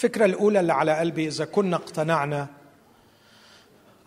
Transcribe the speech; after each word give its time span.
الفكرة 0.00 0.24
الأولى 0.24 0.60
اللي 0.60 0.72
على 0.72 0.98
قلبي 0.98 1.28
إذا 1.28 1.44
كنا 1.44 1.76
اقتنعنا 1.76 2.48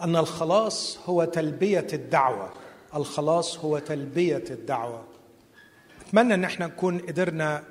أن 0.01 0.15
الخلاص 0.15 0.99
هو 1.05 1.23
تلبية 1.23 1.87
الدعوة. 1.93 2.53
الخلاص 2.95 3.57
هو 3.59 3.79
تلبية 3.79 4.43
الدعوة. 4.51 5.03
أتمنى 6.07 6.33
إن 6.33 6.43
إحنا 6.43 6.67
نكون 6.67 6.99
قدرنا 6.99 7.63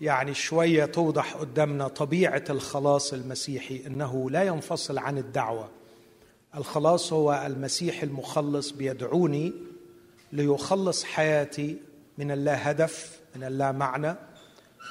يعني 0.00 0.34
شوية 0.34 0.84
توضح 0.84 1.34
قدامنا 1.34 1.88
طبيعة 1.88 2.44
الخلاص 2.50 3.12
المسيحي 3.12 3.86
إنه 3.86 4.30
لا 4.30 4.42
ينفصل 4.42 4.98
عن 4.98 5.18
الدعوة. 5.18 5.68
الخلاص 6.56 7.12
هو 7.12 7.42
المسيح 7.46 8.02
المخلص 8.02 8.70
بيدعوني 8.70 9.52
ليخلص 10.32 11.04
حياتي 11.04 11.76
من 12.18 12.30
اللا 12.30 12.70
هدف 12.70 13.20
من 13.36 13.44
اللا 13.44 13.72
معنى 13.72 14.16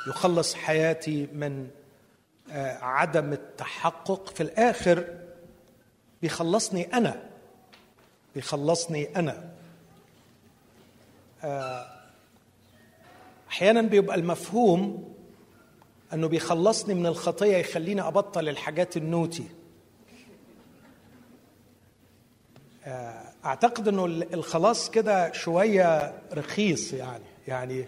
يخلص 0.07 0.53
حياتي 0.53 1.27
من 1.33 1.67
عدم 2.81 3.33
التحقق 3.33 4.29
في 4.29 4.43
الآخر 4.43 5.05
بيخلصني 6.21 6.93
أنا 6.93 7.23
بيخلصني 8.35 9.15
أنا. 9.15 9.51
آه، 11.43 11.87
أحيانا 13.49 13.81
بيبقى 13.81 14.15
المفهوم 14.15 15.13
إنه 16.13 16.27
بيخلصني 16.27 16.93
من 16.93 17.05
الخطية 17.05 17.57
يخليني 17.57 18.01
أبطل 18.01 18.49
الحاجات 18.49 18.97
النوتي. 18.97 19.47
آه، 22.85 23.23
أعتقد 23.45 23.87
إنه 23.87 24.05
الخلاص 24.05 24.89
كده 24.89 25.31
شوية 25.31 26.21
رخيص 26.33 26.93
يعني 26.93 27.23
يعني 27.47 27.85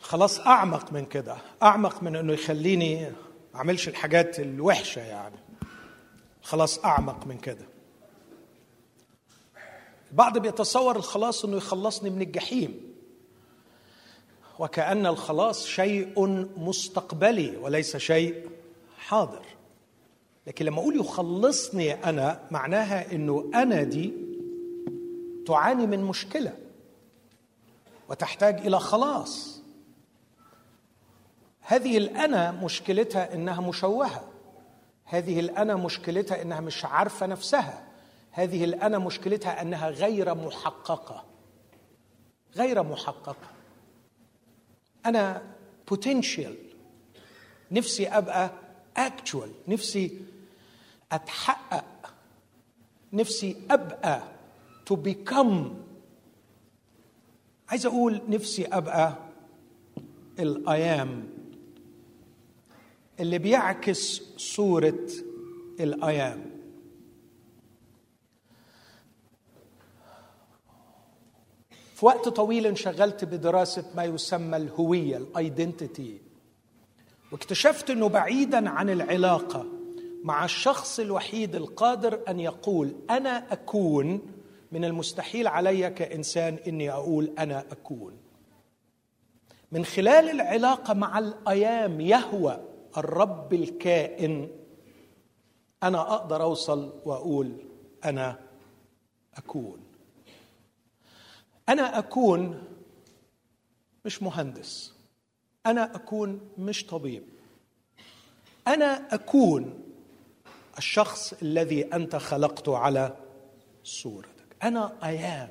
خلاص 0.00 0.40
أعمق 0.40 0.92
من 0.92 1.04
كده 1.04 1.36
أعمق 1.62 2.02
من 2.02 2.16
إنه 2.16 2.32
يخليني 2.32 3.12
ما 3.54 3.58
اعملش 3.60 3.88
الحاجات 3.88 4.40
الوحشة 4.40 5.00
يعني. 5.00 5.36
خلاص 6.42 6.84
أعمق 6.84 7.26
من 7.26 7.38
كده. 7.38 7.66
البعض 10.10 10.38
بيتصور 10.38 10.96
الخلاص 10.96 11.44
إنه 11.44 11.56
يخلصني 11.56 12.10
من 12.10 12.22
الجحيم. 12.22 12.94
وكأن 14.58 15.06
الخلاص 15.06 15.66
شيء 15.66 16.20
مستقبلي 16.56 17.56
وليس 17.56 17.96
شيء 17.96 18.50
حاضر. 18.98 19.42
لكن 20.46 20.64
لما 20.64 20.78
أقول 20.80 21.00
يخلصني 21.00 21.92
أنا 22.08 22.40
معناها 22.50 23.12
إنه 23.12 23.50
أنا 23.54 23.82
دي 23.82 24.12
تعاني 25.46 25.86
من 25.86 26.04
مشكلة. 26.04 26.52
وتحتاج 28.08 28.66
إلى 28.66 28.80
خلاص. 28.80 29.63
هذه 31.66 31.98
الأنا 31.98 32.52
مشكلتها 32.52 33.34
إنها 33.34 33.60
مشوهة. 33.60 34.30
هذه 35.04 35.40
الأنا 35.40 35.76
مشكلتها 35.76 36.42
إنها 36.42 36.60
مش 36.60 36.84
عارفة 36.84 37.26
نفسها. 37.26 37.84
هذه 38.30 38.64
الأنا 38.64 38.98
مشكلتها 38.98 39.62
إنها 39.62 39.88
غير 39.88 40.34
محققة. 40.34 41.24
غير 42.56 42.82
محققة. 42.82 43.50
أنا 45.06 45.42
بوتنشال 45.88 46.56
نفسي 47.70 48.08
أبقى 48.08 48.50
اكتوال 48.96 49.50
نفسي 49.68 50.20
أتحقق. 51.12 52.14
نفسي 53.12 53.56
أبقى 53.70 54.22
to 54.90 54.94
become. 54.96 55.70
عايز 57.68 57.86
أقول 57.86 58.22
نفسي 58.28 58.66
أبقى 58.66 59.14
الأيام 60.38 61.33
اللي 63.20 63.38
بيعكس 63.38 64.22
صورة 64.36 65.06
الأيام. 65.80 66.54
في 71.94 72.06
وقت 72.06 72.28
طويل 72.28 72.66
انشغلت 72.66 73.24
بدراسة 73.24 73.84
ما 73.96 74.04
يسمى 74.04 74.56
الهوية 74.56 75.16
الايدنتيتي 75.16 76.20
واكتشفت 77.32 77.90
إنه 77.90 78.08
بعيدا 78.08 78.70
عن 78.70 78.90
العلاقة 78.90 79.66
مع 80.24 80.44
الشخص 80.44 81.00
الوحيد 81.00 81.54
القادر 81.54 82.20
أن 82.28 82.40
يقول 82.40 82.94
أنا 83.10 83.52
أكون 83.52 84.22
من 84.72 84.84
المستحيل 84.84 85.46
علي 85.46 85.90
كإنسان 85.90 86.58
إني 86.66 86.90
أقول 86.90 87.30
أنا 87.38 87.64
أكون. 87.72 88.16
من 89.72 89.84
خلال 89.84 90.30
العلاقة 90.30 90.94
مع 90.94 91.18
الأيام 91.18 92.00
يهوى 92.00 92.73
الرب 92.96 93.54
الكائن. 93.54 94.50
أنا 95.82 96.14
أقدر 96.14 96.42
أوصل 96.42 96.92
وأقول 97.04 97.56
أنا 98.04 98.40
أكون. 99.34 99.80
أنا 101.68 101.98
أكون 101.98 102.64
مش 104.04 104.22
مهندس. 104.22 104.94
أنا 105.66 105.94
أكون 105.96 106.40
مش 106.58 106.86
طبيب. 106.86 107.22
أنا 108.68 109.14
أكون 109.14 109.82
الشخص 110.78 111.32
الذي 111.42 111.94
أنت 111.94 112.16
خلقته 112.16 112.76
على 112.76 113.16
صورتك. 113.84 114.56
أنا 114.62 115.08
أيام 115.08 115.50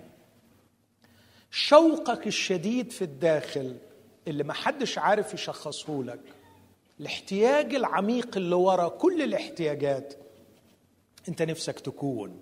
شوقك 1.51 2.27
الشديد 2.27 2.91
في 2.91 3.03
الداخل 3.03 3.77
اللي 4.27 4.43
ما 4.43 4.53
حدش 4.53 4.97
عارف 4.97 5.33
يشخصه 5.33 6.03
لك 6.03 6.19
الاحتياج 7.03 7.75
العميق 7.75 8.37
اللي 8.37 8.55
ورا 8.55 8.87
كل 8.87 9.21
الاحتياجات 9.21 10.13
انت 11.29 11.41
نفسك 11.41 11.79
تكون. 11.79 12.39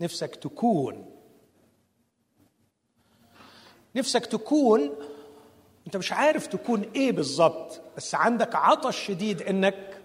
نفسك 0.00 0.36
تكون. 0.36 1.10
نفسك 3.96 4.26
تكون 4.26 4.94
انت 5.86 5.96
مش 5.96 6.12
عارف 6.12 6.46
تكون 6.46 6.82
إيه 6.96 7.12
بالظبط 7.12 7.80
بس 7.96 8.14
عندك 8.14 8.54
عطش 8.54 9.06
شديد 9.06 9.42
انك 9.42 10.02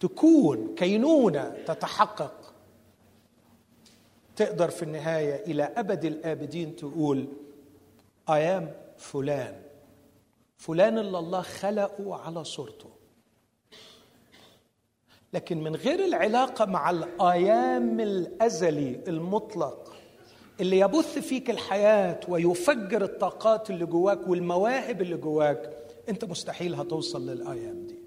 تكون 0.00 0.74
كينونة 0.74 1.64
تتحقق. 1.66 2.54
تقدر 4.36 4.70
في 4.70 4.82
النهاية 4.82 5.44
إلى 5.46 5.62
أبد 5.62 6.04
الآبدين 6.04 6.76
تقول 6.76 7.28
أيام 8.28 8.72
فلان. 8.98 9.63
فلان 10.56 10.98
اللي 10.98 11.18
الله 11.18 11.40
خلقه 11.42 12.14
على 12.14 12.44
صورته. 12.44 12.90
لكن 15.32 15.62
من 15.62 15.76
غير 15.76 16.04
العلاقة 16.04 16.64
مع 16.64 16.90
الأيام 16.90 18.00
الأزلي 18.00 19.00
المطلق 19.08 19.94
اللي 20.60 20.78
يبث 20.78 21.18
فيك 21.18 21.50
الحياة 21.50 22.20
ويفجر 22.28 23.04
الطاقات 23.04 23.70
اللي 23.70 23.86
جواك 23.86 24.28
والمواهب 24.28 25.02
اللي 25.02 25.16
جواك 25.16 25.76
أنت 26.08 26.24
مستحيل 26.24 26.74
هتوصل 26.74 27.26
للأيام 27.30 27.86
دي. 27.86 27.98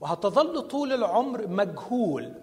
وهتظل 0.00 0.62
طول 0.62 0.92
العمر 0.92 1.46
مجهول 1.48 2.34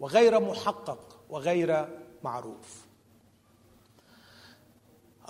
وغير 0.00 0.40
محقق 0.40 1.20
وغير 1.30 1.88
معروف. 2.24 2.86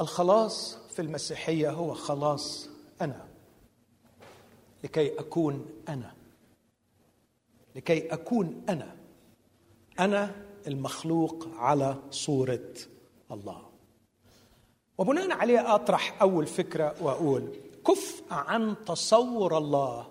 الخلاص 0.00 0.78
في 0.94 1.02
المسيحية 1.02 1.70
هو 1.70 1.94
خلاص 1.94 2.68
أنا. 3.00 3.26
لكي 4.84 5.18
أكون 5.18 5.66
أنا. 5.88 6.14
لكي 7.76 8.12
أكون 8.12 8.62
أنا. 8.68 8.96
أنا 10.00 10.34
المخلوق 10.66 11.48
على 11.56 11.96
صورة 12.10 12.72
الله. 13.32 13.62
وبناء 14.98 15.30
عليه 15.32 15.74
أطرح 15.74 16.22
أول 16.22 16.46
فكرة 16.46 16.94
وأقول 17.02 17.48
كف 17.86 18.22
عن 18.30 18.74
تصور 18.86 19.58
الله 19.58 20.08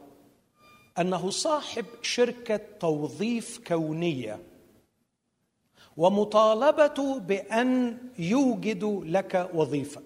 أنه 0.99 1.29
صاحب 1.29 1.85
شركة 2.01 2.59
توظيف 2.79 3.61
كونية 3.67 4.39
ومطالبته 5.97 7.19
بأن 7.19 7.97
يوجد 8.19 8.83
لك 9.05 9.49
وظيفة. 9.53 10.01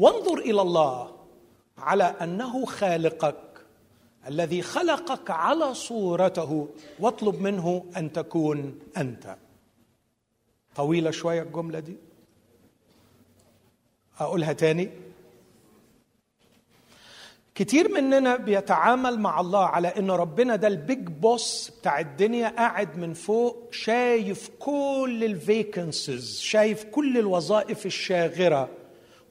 وانظر 0.00 0.38
إلى 0.38 0.62
الله 0.62 1.12
على 1.78 2.04
أنه 2.04 2.64
خالقك 2.64 3.36
الذي 4.28 4.62
خلقك 4.62 5.30
على 5.30 5.74
صورته 5.74 6.68
واطلب 6.98 7.40
منه 7.40 7.84
أن 7.96 8.12
تكون 8.12 8.78
أنت. 8.96 9.36
طويلة 10.76 11.10
شوية 11.10 11.42
الجملة 11.42 11.78
دي. 11.78 11.96
أقولها 14.20 14.52
تاني. 14.52 14.90
كتير 17.54 17.88
مننا 17.88 18.36
بيتعامل 18.36 19.18
مع 19.18 19.40
الله 19.40 19.64
على 19.64 19.88
إن 19.88 20.10
ربنا 20.10 20.56
ده 20.56 20.68
ال 20.68 20.75
big 20.75 20.98
boss 21.08 21.72
بتاع 21.80 22.00
الدنيا 22.00 22.48
قاعد 22.48 22.98
من 22.98 23.12
فوق 23.14 23.68
شايف 23.72 24.50
كل 24.58 25.22
ال 25.24 25.36
vacancies 25.36 26.40
شايف 26.40 26.84
كل 26.84 27.18
الوظائف 27.18 27.86
الشاغرة. 27.86 28.79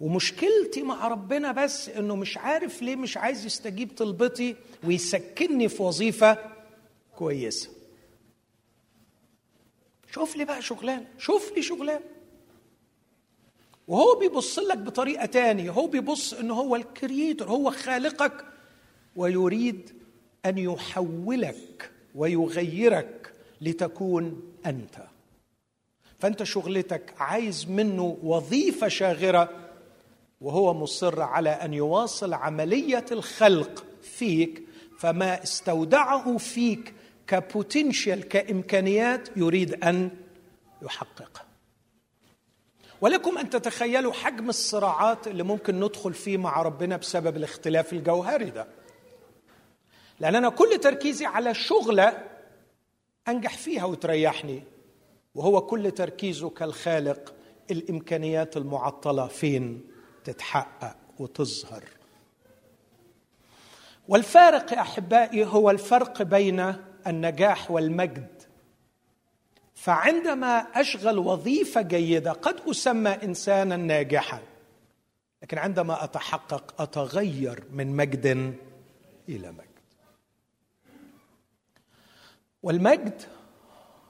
ومشكلتي 0.02 0.82
مع 0.84 1.08
ربنا 1.08 1.52
بس 1.52 1.90
إنه 1.90 2.16
مش 2.16 2.38
عارف 2.38 2.82
ليه 2.82 2.96
مش 2.96 3.18
عايز 3.18 3.46
يستجيب 3.46 3.92
طلبتي 3.98 4.56
ويسكنني 4.84 5.70
في 5.70 5.84
وظيفة 5.84 6.38
كويسة. 7.16 7.70
شوف 10.12 10.36
لي 10.36 10.46
بقى 10.46 10.62
شغلانه 10.62 11.06
شوف 11.18 11.52
لي 11.56 11.62
شغلانه 11.62 12.02
وهو 13.88 14.16
بيبص 14.20 14.60
لك 14.60 14.78
بطريقة 14.78 15.26
تانية 15.26 15.72
هو 15.72 15.88
بيبص 15.88 16.34
إنه 16.34 16.54
هو 16.54 16.76
الكرييتور 16.76 17.48
هو 17.50 17.72
خالقك 17.72 18.46
ويريد 19.16 19.94
أن 20.46 20.58
يحولك 20.58 21.92
ويغيرك 22.16 23.34
لتكون 23.62 24.42
أنت. 24.66 24.96
فأنت 26.20 26.44
شغلتك 26.44 27.14
عايز 27.18 27.66
منه 27.70 28.18
وظيفة 28.24 28.88
شاغرة 28.88 29.69
وهو 30.42 30.74
مصر 30.74 31.22
على 31.22 31.50
أن 31.50 31.74
يواصل 31.74 32.34
عملية 32.34 33.06
الخلق 33.12 33.86
فيك 34.02 34.64
فما 34.98 35.44
استودعه 35.44 36.38
فيك 36.38 36.94
كبوتنشال 37.28 38.28
كإمكانيات 38.28 39.30
يريد 39.38 39.84
أن 39.84 40.10
يحققها 40.82 41.46
ولكم 43.02 43.38
أن 43.38 43.50
تتخيلوا 43.50 44.14
حجم 44.14 44.50
الصراعات 44.50 45.28
اللي 45.28 45.44
ممكن 45.44 45.80
ندخل 45.80 46.14
فيه 46.14 46.38
مع 46.38 46.62
ربنا 46.62 46.98
بسبب 46.98 47.38
الاختلاف 47.38 47.94
الجوهري 47.94 48.50
ده. 48.50 48.68
لأن 50.20 50.36
أنا 50.36 50.50
كل 50.50 50.80
تركيزي 50.82 51.26
على 51.26 51.54
شغلة 51.54 52.24
أنجح 53.28 53.58
فيها 53.58 53.86
وتريحني 53.86 54.64
وهو 55.36 55.62
كل 55.62 55.92
تركيزه 55.92 56.50
كالخالق 56.50 57.34
الإمكانيات 57.72 58.58
المعطلة 58.58 59.28
فين؟ 59.28 59.89
تتحقق 60.34 60.96
وتظهر. 61.20 61.84
والفارق 64.08 64.74
يا 64.74 64.82
أحبائي 64.82 65.46
هو 65.46 65.72
الفرق 65.72 66.22
بين 66.22 66.76
النجاح 67.08 67.72
والمجد. 67.72 68.28
فعندما 69.76 70.58
أشغل 70.58 71.18
وظيفة 71.18 71.82
جيدة 71.82 72.32
قد 72.32 72.62
أسمى 72.70 73.10
إنسانا 73.10 73.78
ناجحا 73.78 74.42
لكن 75.42 75.58
عندما 75.58 76.04
أتحقق 76.04 76.82
أتغير 76.82 77.64
من 77.72 77.96
مجد 77.96 78.26
إلى 79.30 79.52
مجد. 79.52 79.70
والمجد 82.64 83.22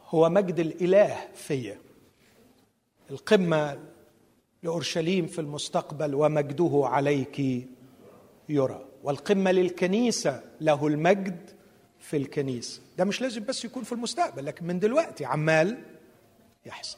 هو 0.07 0.29
مجد 0.29 0.59
الإله 0.59 1.27
فيا 1.35 1.77
القمة 3.11 3.79
لأورشليم 4.63 5.27
في 5.27 5.39
المستقبل 5.41 6.15
ومجده 6.15 6.81
عليك 6.83 7.39
يرى. 8.49 8.85
والقمة 9.03 9.51
للكنيسة 9.51 10.43
له 10.61 10.87
المجد 10.87 11.49
في 11.99 12.17
الكنيسة. 12.17 12.81
ده 12.97 13.05
مش 13.05 13.21
لازم 13.21 13.45
بس 13.45 13.65
يكون 13.65 13.83
في 13.83 13.91
المستقبل 13.91 14.45
لكن 14.45 14.67
من 14.67 14.79
دلوقتي 14.79 15.25
عمال 15.25 15.77
يحصل. 16.65 16.97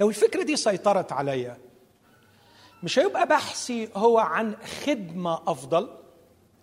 لو 0.00 0.08
الفكرة 0.08 0.42
دي 0.42 0.56
سيطرت 0.56 1.12
عليا 1.12 1.58
مش 2.82 2.98
هيبقى 2.98 3.26
بحثي 3.28 3.88
هو 3.96 4.18
عن 4.18 4.56
خدمة 4.56 5.34
أفضل 5.50 5.88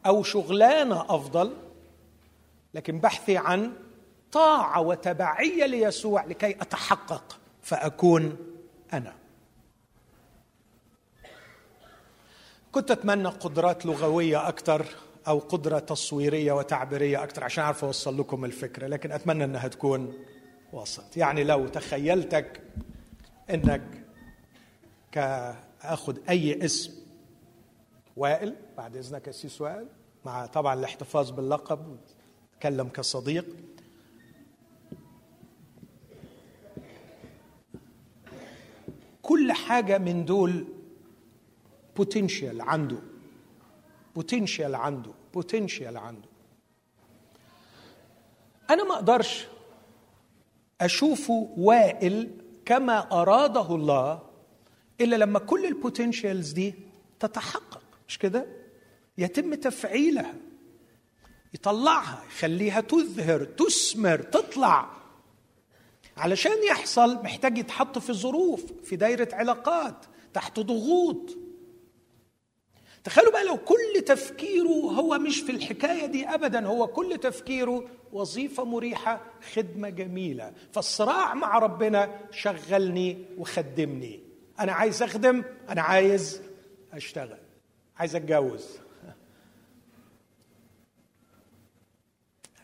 أو 0.05 0.23
شغلانة 0.23 1.01
أفضل 1.15 1.53
لكن 2.73 2.99
بحثي 2.99 3.37
عن 3.37 3.73
طاعة 4.31 4.81
وتبعية 4.81 5.65
ليسوع 5.65 6.25
لكي 6.25 6.51
أتحقق 6.51 7.37
فأكون 7.61 8.37
أنا. 8.93 9.13
كنت 12.77 12.91
أتمنى 12.91 13.27
قدرات 13.27 13.85
لغوية 13.85 14.47
أكثر 14.49 14.85
أو 15.27 15.39
قدرة 15.39 15.79
تصويرية 15.79 16.51
وتعبيرية 16.51 17.23
أكثر 17.23 17.43
عشان 17.43 17.63
أعرف 17.63 17.83
أوصل 17.83 18.19
لكم 18.19 18.45
الفكرة 18.45 18.87
لكن 18.87 19.11
أتمنى 19.11 19.43
إنها 19.43 19.67
تكون 19.67 20.13
وسط 20.73 21.17
يعني 21.17 21.43
لو 21.43 21.67
تخيلتك 21.67 22.61
إنك 23.49 23.81
كأخذ 25.11 26.17
أي 26.29 26.65
اسم 26.65 26.93
وائل 28.15 28.55
بعد 28.77 28.97
إذنك 28.97 29.27
قسيس 29.27 29.61
وائل 29.61 29.87
مع 30.25 30.45
طبعا 30.45 30.73
الاحتفاظ 30.73 31.29
باللقب 31.29 31.97
تكلم 32.59 32.87
كصديق. 32.87 33.45
كل 39.21 39.51
حاجة 39.51 39.97
من 39.97 40.25
دول 40.25 40.76
potential 41.97 42.61
عنده. 42.61 42.97
potential 44.15 44.75
عنده. 44.75 45.11
potential 45.33 45.97
عنده. 45.97 46.27
أنا 48.69 48.83
ما 48.83 48.93
أقدرش 48.93 49.47
أشوفه 50.81 51.49
وائل 51.57 52.31
كما 52.65 53.21
أراده 53.21 53.75
الله 53.75 54.21
إلا 55.01 55.15
لما 55.15 55.39
كل 55.39 55.65
البوتنشالز 55.65 56.51
دي 56.51 56.73
تتحقق. 57.19 57.81
مش 58.07 58.17
كده؟ 58.17 58.45
يتم 59.17 59.53
تفعيلها. 59.55 60.33
يطلعها 61.53 62.23
يخليها 62.27 62.81
تزهر 62.81 63.43
تثمر 63.43 64.21
تطلع. 64.21 64.91
علشان 66.17 66.63
يحصل 66.69 67.15
محتاج 67.23 67.57
يتحط 67.57 67.97
في 67.97 68.13
ظروف 68.13 68.63
في 68.83 68.95
دايرة 68.95 69.29
علاقات 69.33 70.05
تحت 70.33 70.59
ضغوط. 70.59 71.37
تخيلوا 73.07 73.31
بقى 73.31 73.45
لو 73.45 73.57
كل 73.57 74.01
تفكيره 74.05 74.69
هو 74.69 75.19
مش 75.19 75.41
في 75.41 75.51
الحكاية 75.51 76.05
دي 76.05 76.27
ابدا 76.27 76.67
هو 76.67 76.87
كل 76.87 77.17
تفكيره 77.17 77.83
وظيفة 78.11 78.63
مريحة 78.63 79.21
خدمة 79.53 79.89
جميلة. 79.89 80.53
فالصراع 80.71 81.33
مع 81.33 81.57
ربنا 81.57 82.19
شغلني 82.31 83.25
وخدمني. 83.37 84.23
أنا 84.59 84.71
عايز 84.71 85.03
أخدم 85.03 85.43
أنا 85.69 85.81
عايز 85.81 86.41
أشتغل. 86.93 87.39
عايز 87.97 88.15
أتجوز. 88.15 88.77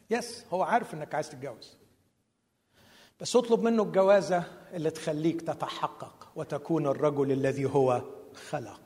يس 0.10 0.46
هو 0.52 0.64
عارف 0.64 0.94
إنك 0.94 1.16
عايز 1.16 1.30
تتجوز. 1.30 1.78
بس 3.20 3.36
اطلب 3.36 3.64
منه 3.64 3.84
الجوازة 3.84 4.44
اللي 4.74 4.90
تخليك 4.90 5.42
تتحقق 5.42 6.32
وتكون 6.36 6.88
الرجل 6.88 7.32
الذي 7.32 7.66
هو 7.66 8.02
خلق. 8.50 8.83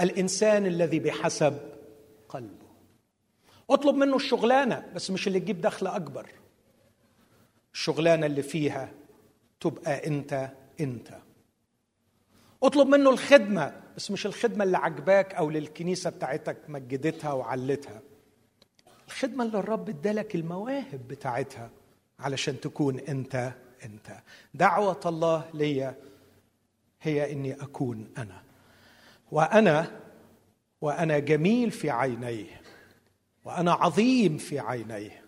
الإنسان 0.00 0.66
الذي 0.66 0.98
بحسب 0.98 1.58
قلبه. 2.28 2.64
اطلب 3.70 3.94
منه 3.94 4.16
الشغلانة 4.16 4.90
بس 4.94 5.10
مش 5.10 5.26
اللي 5.26 5.40
تجيب 5.40 5.60
دخل 5.60 5.86
أكبر. 5.86 6.26
الشغلانة 7.74 8.26
اللي 8.26 8.42
فيها 8.42 8.92
تبقى 9.60 10.06
أنت 10.06 10.50
أنت. 10.80 11.18
اطلب 12.62 12.88
منه 12.88 13.10
الخدمة 13.10 13.80
بس 13.96 14.10
مش 14.10 14.26
الخدمة 14.26 14.64
اللي 14.64 14.76
عجباك 14.76 15.34
أو 15.34 15.50
للكنيسه 15.50 16.10
بتاعتك 16.10 16.56
مجدتها 16.68 17.32
وعلتها. 17.32 18.00
الخدمة 19.06 19.44
اللي 19.44 19.58
الرب 19.58 19.88
ادالك 19.88 20.34
المواهب 20.34 21.08
بتاعتها 21.08 21.70
علشان 22.18 22.60
تكون 22.60 22.98
أنت 22.98 23.52
أنت. 23.84 24.16
دعوة 24.54 25.00
الله 25.06 25.44
ليا 25.54 25.94
هي 27.02 27.32
إني 27.32 27.52
أكون 27.52 28.08
أنا. 28.18 28.42
وأنا 29.34 29.90
وأنا 30.80 31.18
جميل 31.18 31.70
في 31.70 31.90
عينيه 31.90 32.60
وأنا 33.44 33.72
عظيم 33.72 34.36
في 34.36 34.58
عينيه 34.58 35.24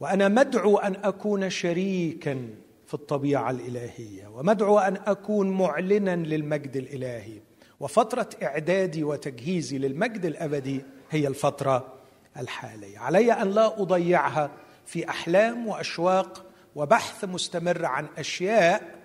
وأنا 0.00 0.28
مدعو 0.28 0.78
أن 0.78 0.96
أكون 1.04 1.50
شريكا 1.50 2.48
في 2.86 2.94
الطبيعة 2.94 3.50
الإلهية 3.50 4.26
ومدعو 4.26 4.78
أن 4.78 4.96
أكون 5.06 5.50
معلنا 5.50 6.16
للمجد 6.16 6.76
الإلهي. 6.76 7.40
وفترة 7.80 8.28
إعدادي 8.42 9.04
وتجهيزي 9.04 9.78
للمجد 9.78 10.24
الأبدي 10.24 10.82
هي 11.10 11.28
الفترة 11.28 11.92
الحالية. 12.36 12.98
علي 12.98 13.32
أن 13.32 13.50
لا 13.50 13.82
أضيعها 13.82 14.50
في 14.86 15.08
أحلام 15.08 15.66
وأشواق 15.66 16.46
وبحث 16.74 17.24
مستمر 17.24 17.84
عن 17.84 18.06
أشياء 18.18 19.00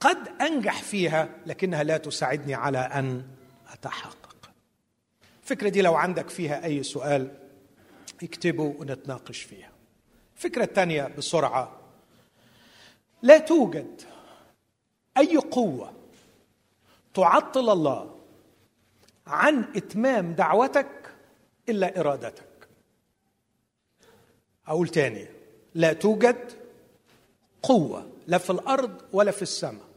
قد 0.00 0.18
أنجح 0.40 0.82
فيها 0.82 1.28
لكنها 1.46 1.82
لا 1.82 1.96
تساعدني 1.96 2.54
على 2.54 2.78
أن 2.78 3.37
أتحقق. 3.68 4.50
الفكرة 5.42 5.68
دي 5.68 5.82
لو 5.82 5.94
عندك 5.94 6.28
فيها 6.30 6.64
أي 6.64 6.82
سؤال 6.82 7.34
اكتبه 8.22 8.62
ونتناقش 8.78 9.42
فيها. 9.42 9.70
الفكرة 10.36 10.64
الثانية 10.64 11.14
بسرعة 11.18 11.78
لا 13.22 13.38
توجد 13.38 14.02
أي 15.16 15.36
قوة 15.36 15.92
تعطل 17.14 17.70
الله 17.70 18.18
عن 19.26 19.64
إتمام 19.76 20.32
دعوتك 20.32 21.14
إلا 21.68 22.00
إرادتك. 22.00 22.68
أقول 24.66 24.88
تاني 24.88 25.26
لا 25.74 25.92
توجد 25.92 26.52
قوة 27.62 28.10
لا 28.26 28.38
في 28.38 28.50
الأرض 28.50 29.02
ولا 29.12 29.30
في 29.30 29.42
السماء 29.42 29.88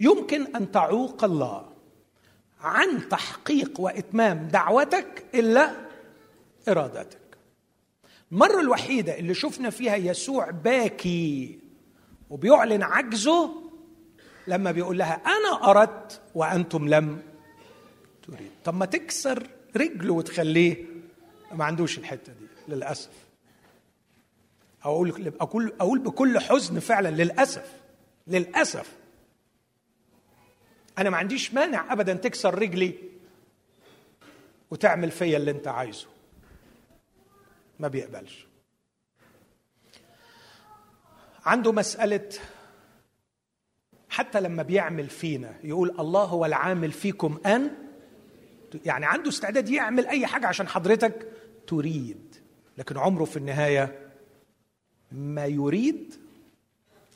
يمكن 0.00 0.56
أن 0.56 0.72
تعوق 0.72 1.24
الله 1.24 1.73
عن 2.64 3.08
تحقيق 3.08 3.80
وإتمام 3.80 4.48
دعوتك 4.48 5.24
إلا 5.34 5.74
إرادتك. 6.68 7.18
المره 8.32 8.60
الوحيدة 8.60 9.18
اللي 9.18 9.34
شفنا 9.34 9.70
فيها 9.70 9.96
يسوع 9.96 10.50
باكي 10.50 11.58
وبيعلن 12.30 12.82
عجزه 12.82 13.50
لما 14.46 14.70
بيقول 14.72 14.98
لها 14.98 15.14
أنا 15.14 15.70
أردت 15.70 16.20
وأنتم 16.34 16.88
لم 16.88 17.22
تريد. 18.26 18.50
طب 18.64 18.74
ما 18.74 18.86
تكسر 18.86 19.46
رجله 19.76 20.14
وتخليه 20.14 20.84
ما 21.52 21.64
عندوش 21.64 21.98
الحتة 21.98 22.32
دي 22.32 22.74
للأسف. 22.74 23.10
أقول 24.82 25.32
أقول 25.40 25.72
أقول 25.80 25.98
بكل 25.98 26.38
حزن 26.38 26.78
فعلا 26.78 27.08
للأسف 27.08 27.72
للأسف. 28.26 28.92
أنا 30.98 31.10
ما 31.10 31.16
عنديش 31.16 31.54
مانع 31.54 31.92
ابدا 31.92 32.14
تكسر 32.14 32.58
رجلي 32.58 32.94
وتعمل 34.70 35.10
فيا 35.10 35.36
اللي 35.36 35.50
أنت 35.50 35.68
عايزه. 35.68 36.06
ما 37.80 37.88
بيقبلش. 37.88 38.46
عنده 41.46 41.72
مسألة 41.72 42.28
حتى 44.08 44.40
لما 44.40 44.62
بيعمل 44.62 45.08
فينا 45.08 45.54
يقول 45.64 45.94
الله 45.98 46.24
هو 46.24 46.44
العامل 46.46 46.92
فيكم 46.92 47.38
أن 47.46 47.70
يعني 48.84 49.06
عنده 49.06 49.28
استعداد 49.28 49.68
يعمل 49.68 50.06
أي 50.06 50.26
حاجة 50.26 50.46
عشان 50.46 50.68
حضرتك 50.68 51.28
تريد 51.66 52.36
لكن 52.78 52.98
عمره 52.98 53.24
في 53.24 53.36
النهاية 53.36 54.10
ما 55.12 55.46
يريد 55.46 56.14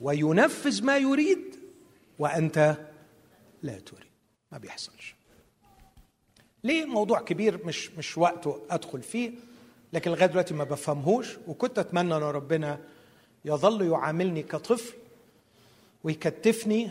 وينفذ 0.00 0.84
ما 0.84 0.96
يريد 0.96 1.56
وأنت 2.18 2.76
لا 3.62 3.78
تريد. 3.78 4.08
ما 4.52 4.58
بيحصلش. 4.58 5.14
ليه 6.64 6.84
موضوع 6.84 7.20
كبير 7.20 7.66
مش 7.66 7.90
مش 7.90 8.18
وقته 8.18 8.62
أدخل 8.70 9.02
فيه؟ 9.02 9.30
لكن 9.92 10.10
لغاية 10.10 10.26
دلوقتي 10.26 10.54
ما 10.54 10.64
بفهمهوش 10.64 11.36
وكنت 11.46 11.78
أتمنى 11.78 12.16
أن 12.16 12.22
ربنا 12.22 12.78
يظل 13.44 13.82
يعاملني 13.92 14.42
كطفل 14.42 14.94
ويكتفني 16.04 16.90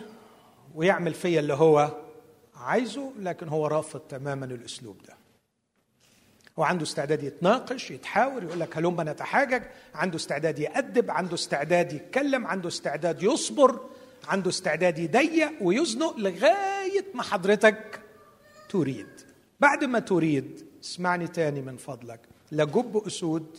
ويعمل 0.76 1.14
فيا 1.14 1.40
اللي 1.40 1.54
هو 1.54 1.92
عايزه 2.56 3.12
لكن 3.20 3.48
هو 3.48 3.68
رافض 3.68 4.00
تماما 4.00 4.46
الأسلوب 4.46 4.98
ده. 5.08 5.14
هو 6.60 6.64
عنده 6.64 6.84
استعداد 6.84 7.24
يتناقش 7.24 7.92
يتحاور 7.92 8.44
يقول 8.44 8.60
لك 8.60 8.78
هلم 8.78 9.02
نتحاجج 9.02 9.64
عنده 9.96 10.16
استعداد 10.16 10.60
يأدب 10.60 11.12
عنده 11.12 11.34
استعداد 11.34 11.94
يتكلم 11.94 12.48
عنده 12.48 12.68
استعداد 12.68 13.24
يصبر. 13.24 13.80
عنده 14.26 14.50
استعداد 14.50 15.00
يضيق 15.00 15.52
ويزنق 15.62 16.18
لغاية 16.18 17.06
ما 17.14 17.24
حضرتك 17.24 18.02
تريد. 18.70 19.10
بعد 19.60 19.84
ما 19.84 20.00
تريد 20.00 20.66
اسمعني 20.84 21.28
تاني 21.28 21.62
من 21.62 21.78
فضلك. 21.78 22.20
لا 22.52 22.64
جب 22.64 22.98
أسود 22.98 23.58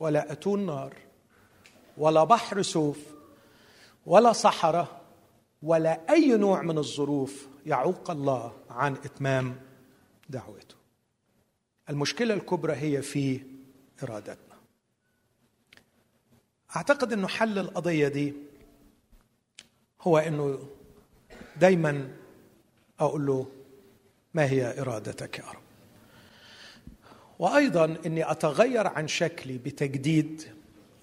ولا 0.00 0.32
أتون 0.32 0.66
نار 0.66 0.94
ولا 1.98 2.24
بحر 2.24 2.62
سوف 2.62 2.98
ولا 4.06 4.32
صحراء 4.32 5.00
ولا 5.62 6.00
أي 6.10 6.36
نوع 6.36 6.62
من 6.62 6.78
الظروف 6.78 7.46
يعوق 7.66 8.10
الله 8.10 8.52
عن 8.70 8.92
إتمام 8.92 9.56
دعوته. 10.28 10.76
المشكلة 11.90 12.34
الكبرى 12.34 12.72
هي 12.72 13.02
في 13.02 13.40
إرادتنا. 14.02 14.56
أعتقد 16.76 17.12
أنه 17.12 17.28
حل 17.28 17.58
القضية 17.58 18.08
دي 18.08 18.34
هو 20.00 20.18
أنه 20.18 20.58
دايما 21.60 22.10
أقول 23.00 23.26
له 23.26 23.46
ما 24.34 24.50
هي 24.50 24.80
إرادتك 24.80 25.38
يا 25.38 25.44
رب. 25.44 25.62
وأيضا 27.38 27.96
أني 28.06 28.30
أتغير 28.30 28.86
عن 28.86 29.08
شكلي 29.08 29.58
بتجديد 29.58 30.42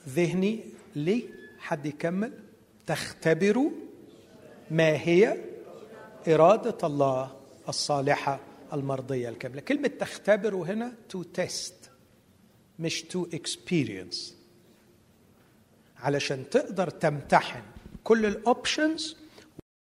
ذهني 0.10 0.64
لي 0.96 1.24
حد 1.60 1.86
يكمل. 1.86 2.34
تختبروا 2.88 3.72
ما 4.72 4.90
هي 4.90 5.38
إرادة 6.28 6.88
الله 6.88 7.32
الصالحة 7.70 8.40
المرضية 8.74 9.30
الكاملة. 9.30 9.62
كلمة 9.62 9.88
تختبروا 9.88 10.66
هنا 10.66 10.94
to 11.10 11.24
test 11.24 11.76
مش 12.80 13.02
to 13.02 13.28
experience 13.34 14.38
علشان 15.98 16.50
تقدر 16.50 16.90
تمتحن 16.90 17.62
كل 18.04 18.26
ال 18.26 18.37
options 18.37 19.18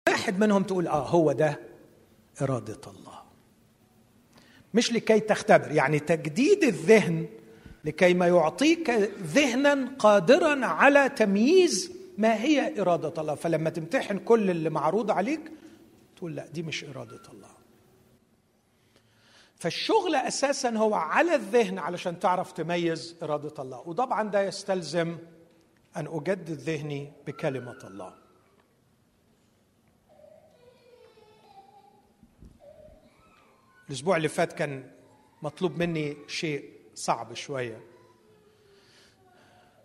واحد 0.09 0.39
منهم 0.39 0.63
تقول 0.63 0.87
آه 0.87 1.07
هو 1.07 1.31
ده 1.31 1.59
إرادة 2.41 2.81
الله. 2.87 3.21
مش 4.73 4.93
لكي 4.93 5.19
تختبر 5.19 5.71
يعني 5.71 5.99
تجديد 5.99 6.63
الذهن 6.63 7.27
لكي 7.85 8.13
ما 8.13 8.27
يعطيك 8.27 8.89
ذهنا 9.23 9.95
قادرا 9.99 10.65
على 10.65 11.09
تمييز 11.09 11.91
ما 12.17 12.35
هي 12.43 12.81
إرادة 12.81 13.21
الله. 13.21 13.35
فلما 13.35 13.69
تمتحن 13.69 14.17
كل 14.17 14.49
اللي 14.49 14.69
معروض 14.69 15.11
عليك 15.11 15.51
تقول 16.17 16.35
لا 16.35 16.47
دي 16.47 16.63
مش 16.63 16.83
إرادة 16.83 17.21
الله. 17.33 17.55
فالشغل 19.55 20.15
أساسا 20.15 20.69
هو 20.69 20.93
على 20.93 21.35
الذهن 21.35 21.79
علشان 21.79 22.19
تعرف 22.19 22.51
تميز 22.51 23.15
إرادة 23.23 23.63
الله. 23.63 23.79
وطبعا 23.85 24.29
ده 24.29 24.41
يستلزم 24.41 25.17
أن 25.97 26.07
أجدد 26.07 26.51
ذهني 26.51 27.13
بكلمة 27.27 27.79
الله. 27.83 28.13
الأسبوع 33.87 34.17
اللي 34.17 34.27
فات 34.27 34.53
كان 34.53 34.91
مطلوب 35.41 35.77
مني 35.77 36.17
شيء 36.27 36.73
صعب 36.95 37.33
شوية. 37.33 37.81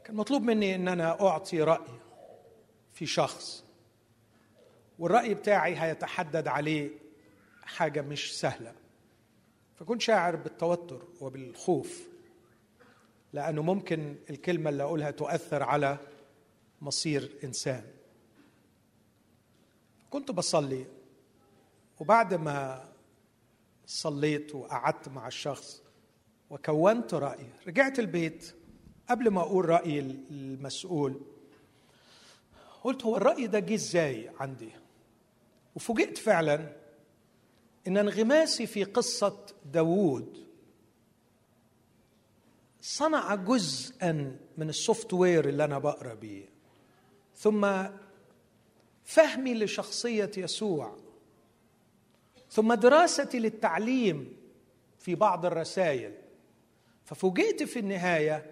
كان 0.04 0.16
مطلوب 0.16 0.42
مني 0.42 0.74
إن 0.74 0.88
أنا 0.88 1.20
أعطي 1.28 1.62
رأي 1.62 2.00
في 2.92 3.06
شخص 3.06 3.64
والرأي 4.98 5.34
بتاعي 5.34 5.80
هيتحدد 5.80 6.48
عليه 6.48 6.90
حاجة 7.62 8.00
مش 8.00 8.40
سهلة. 8.40 8.74
فكنت 9.74 10.00
شاعر 10.00 10.36
بالتوتر 10.36 11.08
وبالخوف. 11.20 12.09
لأنه 13.32 13.62
ممكن 13.62 14.16
الكلمة 14.30 14.70
اللي 14.70 14.82
أقولها 14.82 15.10
تؤثر 15.10 15.62
على 15.62 15.98
مصير 16.80 17.38
إنسان. 17.44 17.84
كنت 20.10 20.30
بصلي 20.30 20.86
وبعد 22.00 22.34
ما 22.34 22.88
صليت 23.86 24.54
وقعدت 24.54 25.08
مع 25.08 25.26
الشخص 25.26 25.82
وكونت 26.50 27.14
رأيي 27.14 27.50
رجعت 27.66 27.98
البيت 27.98 28.54
قبل 29.08 29.28
ما 29.30 29.40
أقول 29.40 29.68
رأيي 29.68 30.00
المسؤول 30.30 31.20
قلت 32.82 33.04
هو 33.04 33.16
الرأي 33.16 33.46
ده 33.46 33.58
جه 33.58 33.74
إزاي 33.74 34.30
عندي؟ 34.40 34.70
وفوجئت 35.74 36.18
فعلا 36.18 36.76
إن 37.86 37.96
انغماسي 37.96 38.66
في 38.66 38.84
قصة 38.84 39.46
داوود 39.64 40.46
صنع 42.80 43.34
جزءا 43.34 44.36
من 44.58 44.68
السوفت 44.68 45.12
وير 45.14 45.48
اللي 45.48 45.64
أنا 45.64 45.78
بقرأ 45.78 46.14
بيه. 46.14 46.48
ثم 47.36 47.84
فهمي 49.04 49.54
لشخصية 49.54 50.30
يسوع. 50.36 50.96
ثم 52.50 52.74
دراستي 52.74 53.38
للتعليم 53.38 54.36
في 54.98 55.14
بعض 55.14 55.46
الرسائل. 55.46 56.12
ففوجئت 57.04 57.62
في 57.62 57.78
النهاية 57.78 58.46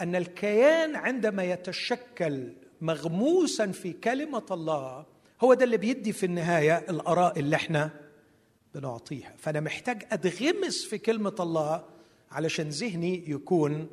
أن 0.00 0.16
الكيان 0.16 0.96
عندما 0.96 1.44
يتشكل 1.44 2.52
مغموسا 2.80 3.66
في 3.66 3.92
كلمة 3.92 4.46
الله 4.50 5.06
هو 5.40 5.54
ده 5.54 5.64
اللي 5.64 5.76
بيدي 5.76 6.12
في 6.12 6.26
النهاية 6.26 6.78
الآراء 6.78 7.38
اللي 7.38 7.56
إحنا 7.56 7.90
بنعطيها. 8.74 9.34
فأنا 9.38 9.60
محتاج 9.60 10.06
أتغمس 10.12 10.84
في 10.84 10.98
كلمة 10.98 11.34
الله 11.40 11.84
علشان 12.32 12.68
ذهني 12.68 13.30
يكون 13.30 13.88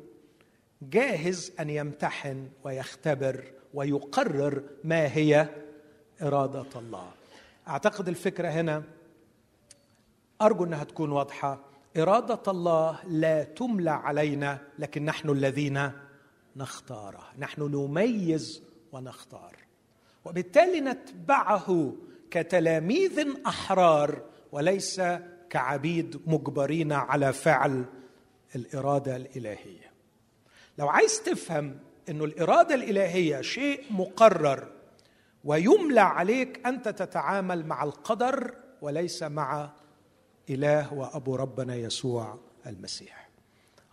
جاهز 0.82 1.52
أن 1.60 1.70
يمتحن 1.70 2.48
ويختبر 2.64 3.44
ويقرر 3.74 4.62
ما 4.84 5.16
هي 5.16 5.48
إرادة 6.22 6.66
الله. 6.76 7.10
أعتقد 7.68 8.08
الفكرة 8.08 8.48
هنا 8.48 8.82
أرجو 10.42 10.64
أنها 10.64 10.84
تكون 10.84 11.12
واضحة. 11.12 11.60
إرادة 11.96 12.42
الله 12.48 12.98
لا 13.06 13.42
تملى 13.42 13.90
علينا 13.90 14.58
لكن 14.78 15.04
نحن 15.04 15.30
الذين 15.30 15.92
نختاره. 16.56 17.24
نحن 17.38 17.62
نميز 17.62 18.62
ونختار. 18.92 19.56
وبالتالي 20.24 20.80
نتبعه 20.80 21.92
كتلاميذ 22.30 23.26
أحرار 23.46 24.22
وليس 24.52 25.02
كعبيد 25.50 26.20
مجبرين 26.26 26.92
على 26.92 27.32
فعل 27.32 27.84
الإرادة 28.56 29.16
الإلهية. 29.16 29.90
لو 30.78 30.88
عايز 30.88 31.22
تفهم 31.22 31.78
إنه 32.08 32.24
الإرادة 32.24 32.74
الإلهية 32.74 33.40
شيء 33.40 33.84
مقرر 33.90 34.68
ويملى 35.44 36.00
عليك 36.00 36.66
انت 36.66 36.88
تتعامل 36.88 37.66
مع 37.66 37.84
القدر 37.84 38.54
وليس 38.82 39.22
مع 39.22 39.70
إله 40.50 40.94
وأبو 40.94 41.36
ربنا 41.36 41.74
يسوع 41.74 42.38
المسيح. 42.66 43.28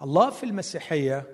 الله 0.01 0.29
في 0.29 0.43
المسيحية 0.43 1.25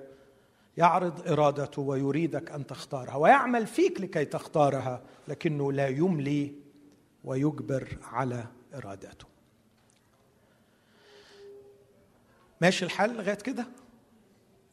يعرض 0.78 1.28
إرادته 1.28 1.82
ويريدك 1.82 2.52
أن 2.52 2.68
تختارها 2.68 3.16
ويعمل 3.16 3.68
فيك 3.68 4.02
لكي 4.02 4.26
تختارها 4.26 5.02
لكنه 5.28 5.72
لا 5.72 5.88
يملي 5.88 6.54
ويجبر 7.24 7.98
على 8.04 8.46
إرادته. 8.76 9.33
ماشي 12.64 12.86
الحل 12.86 13.16
لغاية 13.16 13.36
كده؟ 13.36 13.66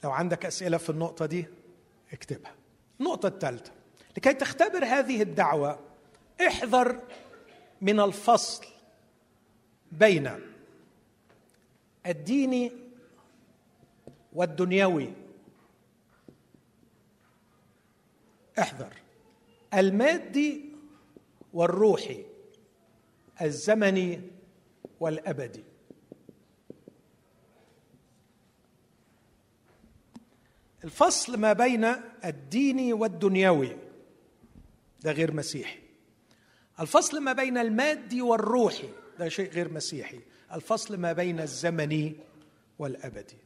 لو 0.05 0.11
عندك 0.11 0.47
أسئلة 0.47 0.77
في 0.77 0.91
النقطة 0.91 1.27
دي 1.27 1.47
اكتبها. 2.13 2.55
النقطة 3.01 3.27
الثالثه 3.27 3.73
لكي 4.17 4.35
تختبر 4.35 4.85
هذه 4.85 5.23
الدعوة 5.23 5.79
احذر 6.47 7.01
من 7.81 8.01
الفصل 8.01 8.67
بين 9.93 10.31
الديني 12.07 12.73
والدنيوي. 14.33 15.13
احذر. 18.59 18.95
المادي 19.75 20.65
والروحي 21.53 22.25
الزمني 23.43 24.21
والأبدي. 25.01 25.70
الفصل 30.85 31.37
ما 31.37 31.53
بين 31.53 31.85
الديني 32.25 32.93
والدنيوي 32.93 33.77
ده 35.03 35.13
غير 35.13 35.35
مسيحي. 35.35 35.79
الفصل 36.81 37.21
ما 37.21 37.33
بين 37.33 37.59
المادي 37.59 38.23
والروحي 38.23 38.89
ده 39.19 39.29
شيء 39.29 39.51
غير 39.51 39.73
مسيحي. 39.73 40.21
الفصل 40.53 40.97
ما 40.97 41.13
بين 41.13 41.41
الزمني 41.41 42.17
والأبدي. 42.79 43.37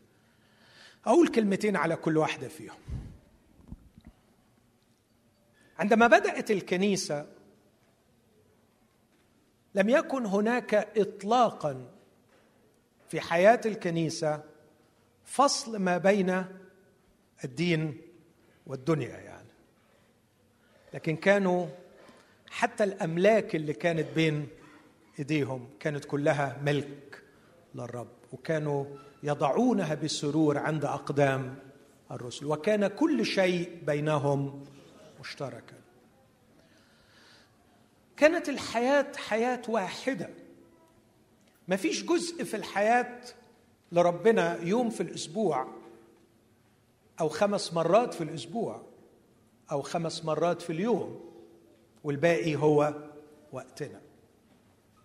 أقول 1.07 1.29
كلمتين 1.29 1.77
على 1.77 1.97
كل 1.97 2.17
واحدة 2.17 2.49
فيهم. 2.49 2.79
عندما 5.79 6.07
بدأت 6.07 6.51
الكنيسة 6.51 7.27
لم 9.75 9.89
يكن 9.89 10.27
هناك 10.27 10.75
اطلاقا 10.75 11.91
في 13.09 13.21
حياة 13.21 13.61
الكنيسة 13.67 14.43
فصل 15.25 15.77
ما 15.77 15.99
بين 15.99 16.45
الدين 17.45 18.01
والدنيا 18.67 19.19
يعني. 19.19 19.49
لكن 20.95 21.17
كانوا 21.17 21.67
حتى 22.51 22.85
الأملاك 22.85 23.55
اللي 23.57 23.73
كانت 23.73 24.07
بين 24.15 24.49
إيديهم 25.19 25.69
كانت 25.81 26.05
كلها 26.05 26.61
ملك 26.63 27.23
للرب 27.75 28.13
وكانوا 28.33 28.85
يضعونها 29.23 29.95
بسرور 29.95 30.59
عند 30.59 30.85
أقدام 30.85 31.59
الرسل 32.11 32.47
وكان 32.47 32.87
كل 32.87 33.27
شيء 33.27 33.79
بينهم 33.87 34.65
مشتركا. 35.21 35.77
كانت 38.17 38.49
الحياة 38.49 39.13
حياة 39.17 39.63
واحدة. 39.69 40.31
ما 41.69 41.77
فيش 41.77 42.05
جزء 42.05 42.45
في 42.45 42.57
الحياة 42.57 43.21
لربنا 43.93 44.63
يوم 44.63 44.91
في 44.91 45.03
الأسبوع 45.03 45.69
أو 47.21 47.29
خمس 47.29 47.73
مرات 47.73 48.15
في 48.15 48.25
الأسبوع 48.25 48.83
أو 49.73 49.83
خمس 49.83 50.25
مرات 50.25 50.63
في 50.63 50.71
اليوم 50.71 51.21
والباقي 52.05 52.57
هو 52.57 52.95
وقتنا. 53.53 54.01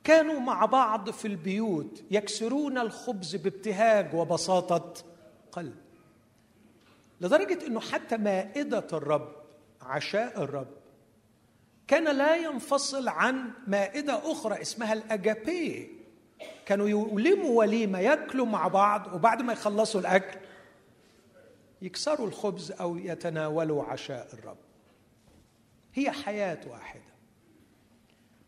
كانوا 0.03 0.39
مع 0.39 0.65
بعض 0.65 1.09
في 1.09 1.27
البيوت 1.27 2.03
يكسرون 2.11 2.77
الخبز 2.77 3.35
بابتهاج 3.35 4.15
وبساطة 4.15 4.93
قلب 5.51 5.75
لدرجة 7.21 7.67
إنه 7.67 7.79
حتى 7.79 8.17
مائدة 8.17 8.87
الرب 8.93 9.35
عشاء 9.81 10.43
الرب 10.43 10.67
كان 11.87 12.17
لا 12.17 12.35
ينفصل 12.35 13.07
عن 13.07 13.51
مائدة 13.67 14.31
أخرى 14.31 14.61
اسمها 14.61 14.93
الأجابي. 14.93 15.99
كانوا 16.65 16.89
يولموا 16.89 17.57
وليمة 17.59 17.99
ياكلوا 17.99 18.45
مع 18.45 18.67
بعض 18.67 19.13
وبعد 19.13 19.41
ما 19.41 19.53
يخلصوا 19.53 20.01
الأكل 20.01 20.39
يكسروا 21.81 22.27
الخبز 22.27 22.71
أو 22.71 22.97
يتناولوا 22.97 23.83
عشاء 23.83 24.29
الرب. 24.33 24.57
هي 25.93 26.11
حياة 26.11 26.59
واحدة. 26.69 27.01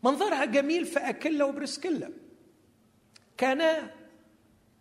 منظرها 0.04 0.44
جميل 0.44 0.84
في 0.84 0.98
اكله 0.98 1.44
وبرسكله 1.46 2.10
كانا 3.36 3.90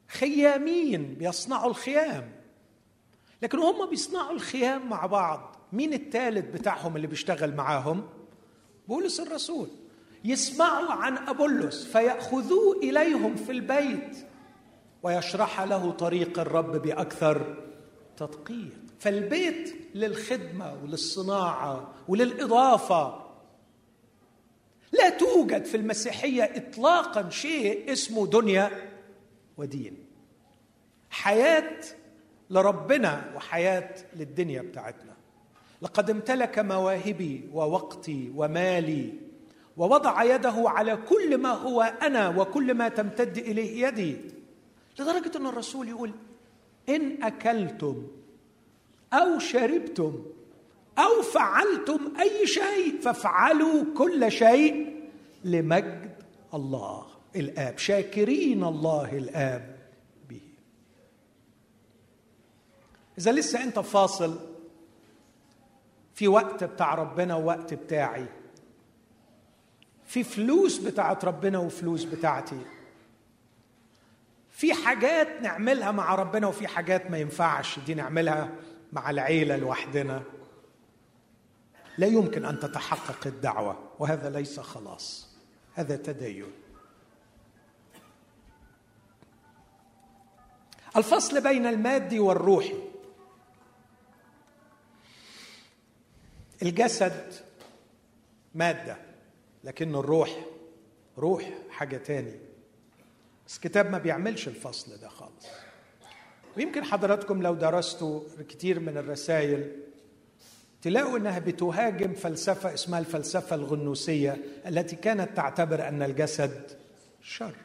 خيامين 0.07 1.13
بيصنعوا 1.13 1.69
الخيام. 1.69 2.31
لكن 3.41 3.59
هم 3.59 3.89
بيصنعوا 3.89 4.31
الخيام 4.31 4.89
مع 4.89 5.05
بعض. 5.05 5.55
مين 5.73 5.93
الثالث 5.93 6.55
بتاعهم 6.55 6.95
اللي 6.95 7.07
بيشتغل 7.07 7.55
معاهم؟ 7.55 8.09
بولس 8.87 9.19
الرسول. 9.19 9.69
يسمعوا 10.23 10.91
عن 10.91 11.17
أبولس 11.17 11.85
فيأخذوه 11.85 12.77
إليهم 12.77 13.35
في 13.35 13.51
البيت 13.51 14.17
ويشرح 15.03 15.61
له 15.61 15.91
طريق 15.91 16.39
الرب 16.39 16.71
بأكثر 16.81 17.70
تدقيق 18.21 18.77
فالبيت 18.99 19.75
للخدمة 19.95 20.73
وللصناعة 20.84 21.93
وللإضافة. 22.07 23.31
لا 24.91 25.10
توجد 25.10 25.65
في 25.65 25.77
المسيحية 25.77 26.43
اطلاقا 26.43 27.29
شيء 27.29 27.91
اسمه 27.91 28.27
دنيا 28.27 28.71
ودين. 29.57 30.05
حياة 31.10 31.79
لربنا 32.49 33.31
وحياة 33.36 33.95
للدنيا 34.15 34.62
بتاعتنا. 34.62 35.13
لقد 35.81 36.10
امتلك 36.10 36.60
مواهبي 36.60 37.49
ووقتي 37.53 38.31
ومالي 38.36 39.13
ووضع 39.77 40.23
يده 40.23 40.63
على 40.65 40.95
كل 40.95 41.38
ما 41.38 41.49
هو 41.49 41.81
أنا 41.81 42.29
وكل 42.29 42.73
ما 42.73 42.89
تمتد 42.89 43.38
إليه 43.38 43.88
يدي. 43.88 44.17
لدرجة 44.99 45.38
أن 45.38 45.45
الرسول 45.45 45.89
يقول 45.89 46.12
إن 46.89 47.24
أكلتم 47.24 48.08
أو 49.13 49.39
شربتم 49.39 50.26
أو 50.98 51.22
فعلتم 51.22 52.13
أي 52.20 52.48
شيء 52.48 53.02
فافعلوا 53.02 53.84
كل 53.98 54.32
شيء 54.32 55.02
لمجد 55.44 56.24
الله. 56.54 57.08
الآب 57.36 57.78
شاكرين 57.78 58.63
الله 58.63 59.17
الآب 59.17 59.78
به. 60.30 60.41
إذا 63.17 63.32
لسه 63.32 63.63
أنت 63.63 63.80
فاصل 63.80 64.39
في 66.13 66.28
وقت 66.28 66.63
بتاع 66.63 66.96
ربنا 66.96 67.36
ووقت 67.36 67.74
بتاعي. 67.74 68.26
في 70.06 70.24
فلوس 70.24 70.78
بتاعت 70.78 71.26
ربنا 71.26 71.60
وفلوس 71.60 72.04
بتاعتي. 72.04 72.62
في 74.62 74.74
حاجات 74.74 75.41
نعملها 75.41 75.91
مع 75.91 76.15
ربنا 76.15 76.47
وفي 76.47 76.67
حاجات 76.67 77.12
ما 77.12 77.17
ينفعش. 77.17 77.80
دي 77.80 77.93
نعملها 77.93 78.50
مع 78.93 79.10
العيلة 79.10 79.56
لوحدنا. 79.56 80.24
لا 81.97 82.08
يمكن 82.08 82.45
أن 82.45 82.60
تتحقق 82.60 83.28
الدعوة 83.28 83.91
وهذا 84.00 84.30
ليس 84.30 84.60
خلاص. 84.60 85.36
هذا 85.74 85.95
تدين. 85.95 86.52
الفصل 90.97 91.43
بين 91.43 91.65
المادي 91.65 92.19
والروحي. 92.19 92.78
الجسد 96.62 97.34
مادة 98.56 98.97
لكن 99.63 99.95
الروح 99.95 100.45
روح 101.17 101.50
حاجة 101.69 101.97
تاني. 101.97 102.50
بس 103.51 103.57
الكتاب 103.57 103.89
ما 103.91 103.97
بيعملش 103.97 104.47
الفصل 104.47 104.97
ده 104.97 105.07
خالص. 105.09 105.45
ويمكن 106.57 106.83
حضراتكم 106.83 107.41
لو 107.41 107.53
درستوا 107.53 108.21
كتير 108.49 108.79
من 108.79 108.97
الرسائل 108.97 109.75
تلاقوا 110.81 111.17
إنها 111.17 111.39
بتهاجم 111.39 112.13
فلسفة 112.13 112.73
اسمها 112.73 112.99
الفلسفة 112.99 113.55
الغنوسية 113.55 114.37
التي 114.67 114.95
كانت 114.95 115.37
تعتبر 115.37 115.87
أن 115.87 116.01
الجسد 116.03 116.71
شر. 117.21 117.55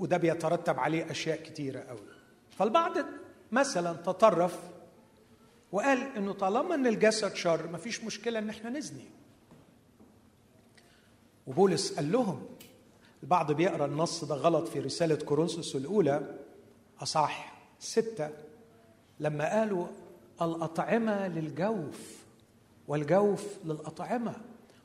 وده 0.00 0.16
بيترتب 0.16 0.78
عليه 0.78 1.10
أشياء 1.10 1.42
كتيرة 1.42 1.80
قوي 1.80 2.08
فالبعض 2.58 2.92
مثلا 3.52 3.92
تطرف 3.92 4.58
وقال 5.72 5.98
إنه 6.16 6.32
طالما 6.32 6.74
إن 6.74 6.86
الجسد 6.86 7.34
شر 7.34 7.66
مفيش 7.72 8.04
مشكلة 8.04 8.38
إن 8.38 8.48
إحنا 8.50 8.70
نزني. 8.70 9.04
وبولس 11.46 11.92
قال 11.92 12.12
لهم 12.12 12.55
البعض 13.26 13.52
بيقرأ 13.52 13.86
النص 13.86 14.24
ده 14.24 14.34
غلط 14.34 14.68
في 14.68 14.80
رسالة 14.80 15.14
كورنثوس 15.14 15.76
الأولى 15.76 16.34
اصح 17.02 17.54
ستة 17.78 18.30
لما 19.20 19.58
قالوا 19.58 19.86
الأطعمة 20.42 21.28
للجوف 21.28 22.24
والجوف 22.88 23.44
للأطعمة 23.64 24.34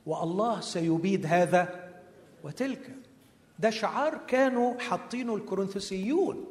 والله 0.06 0.60
سيبيد 0.60 1.26
هذا 1.26 1.92
وتلك. 2.44 2.90
ده 3.58 3.70
شعار 3.70 4.18
كانوا 4.28 4.80
حاطينه 4.80 5.34
الكورنثوسيون. 5.34 6.46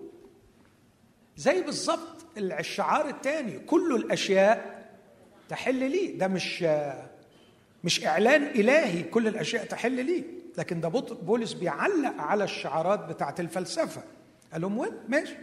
زي 1.37 1.61
بالظبط 1.61 2.17
الشعار 2.37 3.09
الثاني 3.09 3.59
كل 3.59 3.95
الأشياء 3.95 4.89
تحل 5.49 5.91
لي. 5.91 6.11
ده 6.11 6.27
مش 6.27 6.65
مش 7.83 8.05
إعلان 8.05 8.43
إلهي 8.43 9.03
كل 9.03 9.27
الأشياء 9.27 9.65
تحل 9.65 10.05
لي. 10.05 10.40
لكن 10.57 10.81
ده 10.81 10.89
بولس 11.21 11.53
بيعلق 11.53 12.21
على 12.21 12.43
الشعارات 12.43 12.99
بتاعت 12.99 13.39
الفلسفة. 13.39 14.03
قال 14.51 14.61
لهم 14.61 14.77
وين؟ 14.77 14.91
ماشي. 15.07 15.35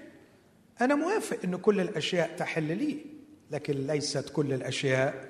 أنا 0.81 0.95
موافق 0.95 1.39
إن 1.45 1.57
كل 1.57 1.81
الأشياء 1.81 2.37
تحل 2.37 2.77
لي 2.79 2.99
لكن 3.51 3.87
ليست 3.87 4.29
كل 4.29 4.53
الأشياء 4.53 5.29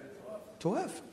توافق. 0.61 1.05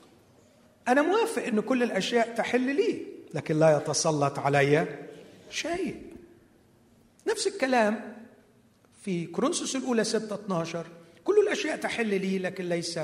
أنا 0.88 1.02
موافق 1.02 1.44
إن 1.44 1.60
كل 1.60 1.84
الأشياء 1.84 2.36
تحل 2.36 2.76
لي 2.76 3.06
لكن 3.34 3.60
لا 3.60 3.78
يتسلط 3.78 4.40
علي 4.40 4.88
شيء. 5.50 6.02
نفس 7.28 7.48
الكلام 7.48 8.16
في 9.02 9.26
كورنثوس 9.26 9.76
الأولى 9.76 10.04
6 10.04 10.36
12 10.36 10.86
كل 11.24 11.40
الأشياء 11.40 11.78
تحل 11.78 12.08
لي 12.08 12.40
لكن 12.40 12.70
ليس 12.70 13.00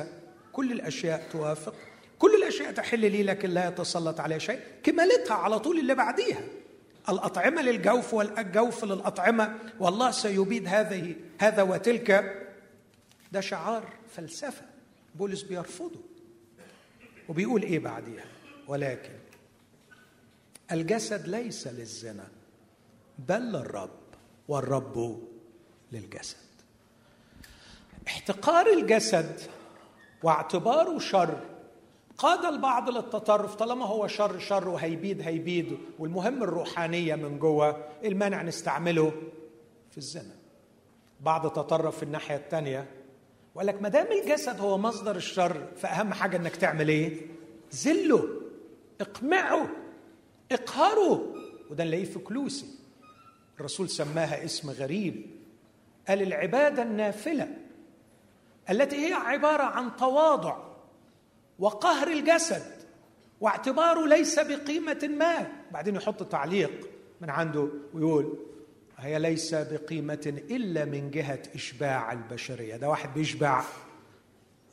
كل 0.51 0.71
الأشياء 0.71 1.27
توافق. 1.31 1.75
كل 2.21 2.35
الأشياء 2.35 2.71
تحل 2.71 2.99
لي 2.99 3.23
لكن 3.23 3.49
لا 3.49 3.67
يتسلط 3.67 4.19
علي 4.19 4.39
شيء. 4.39 4.59
كمالتها 4.83 5.33
على 5.33 5.59
طول 5.59 5.79
اللي 5.79 5.95
بعديها. 5.95 6.43
الأطعمة 7.09 7.61
للجوف 7.61 8.13
والجوف 8.13 8.83
للأطعمة. 8.85 9.59
والله 9.79 10.11
سيبيد 10.11 10.67
هذه 10.67 11.15
هذا 11.39 11.61
وتلك. 11.61 12.37
ده 13.31 13.41
شعار 13.41 13.93
فلسفة. 14.15 14.65
بولس 15.15 15.41
بيرفضه. 15.41 15.99
وبيقول 17.29 17.63
إيه 17.63 17.79
بعديها؟ 17.79 18.25
ولكن 18.67 19.13
الجسد 20.71 21.27
ليس 21.27 21.67
للزنا 21.67 22.27
بل 23.19 23.41
للرب 23.41 23.99
والرب 24.47 25.27
للجسد. 25.91 26.37
احتقار 28.07 28.73
الجسد 28.73 29.39
واعتباره 30.23 30.99
شر 30.99 31.50
قاد 32.21 32.45
البعض 32.45 32.89
للتطرف 32.89 33.55
طالما 33.55 33.85
هو 33.85 34.07
شر 34.07 34.39
شر 34.39 34.69
وهيبيد 34.69 35.21
هيبيد. 35.21 35.77
والمهم 35.99 36.43
الروحانية 36.43 37.15
من 37.15 37.39
جوه 37.39 37.87
المانع 38.05 38.41
نستعمله 38.41 39.11
في 39.91 39.97
الزنا 39.97 40.35
بعض 41.19 41.51
تطرف 41.51 41.97
في 41.97 42.03
الناحية 42.03 42.35
الثانية 42.35 42.87
وقال 43.55 43.67
لك 43.67 43.81
ما 43.81 43.89
دام 43.89 44.07
الجسد 44.11 44.59
هو 44.59 44.77
مصدر 44.77 45.15
الشر 45.15 45.67
فأهم 45.77 46.13
حاجة 46.13 46.37
إنك 46.37 46.55
تعمل 46.55 46.89
إيه؟ 46.89 47.21
زله 47.71 48.29
اقمعه 49.01 49.67
اقهره. 50.51 51.33
وده 51.69 51.83
نلاقيه 51.83 52.05
في 52.05 52.19
كلوسي. 52.19 52.65
الرسول 53.59 53.89
سماها 53.89 54.45
اسم 54.45 54.69
غريب. 54.69 55.25
قال 56.07 56.21
العبادة 56.21 56.83
النافلة 56.83 57.47
التي 58.69 59.07
هي 59.07 59.13
عبارة 59.13 59.63
عن 59.63 59.95
تواضع. 59.95 60.70
وقهر 61.61 62.07
الجسد 62.07 62.81
واعتباره 63.41 64.07
ليس 64.07 64.39
بقيمة 64.39 65.09
ما. 65.17 65.51
بعدين 65.71 65.95
يحط 65.95 66.23
تعليق 66.23 66.89
من 67.21 67.29
عنده 67.29 67.67
ويقول 67.93 68.37
هي 68.97 69.19
ليس 69.19 69.53
بقيمة 69.53 70.41
إلا 70.51 70.85
من 70.85 71.11
جهة 71.11 71.43
إشباع 71.55 72.11
البشرية. 72.11 72.75
ده 72.75 72.89
واحد 72.89 73.13
بيشبع 73.13 73.63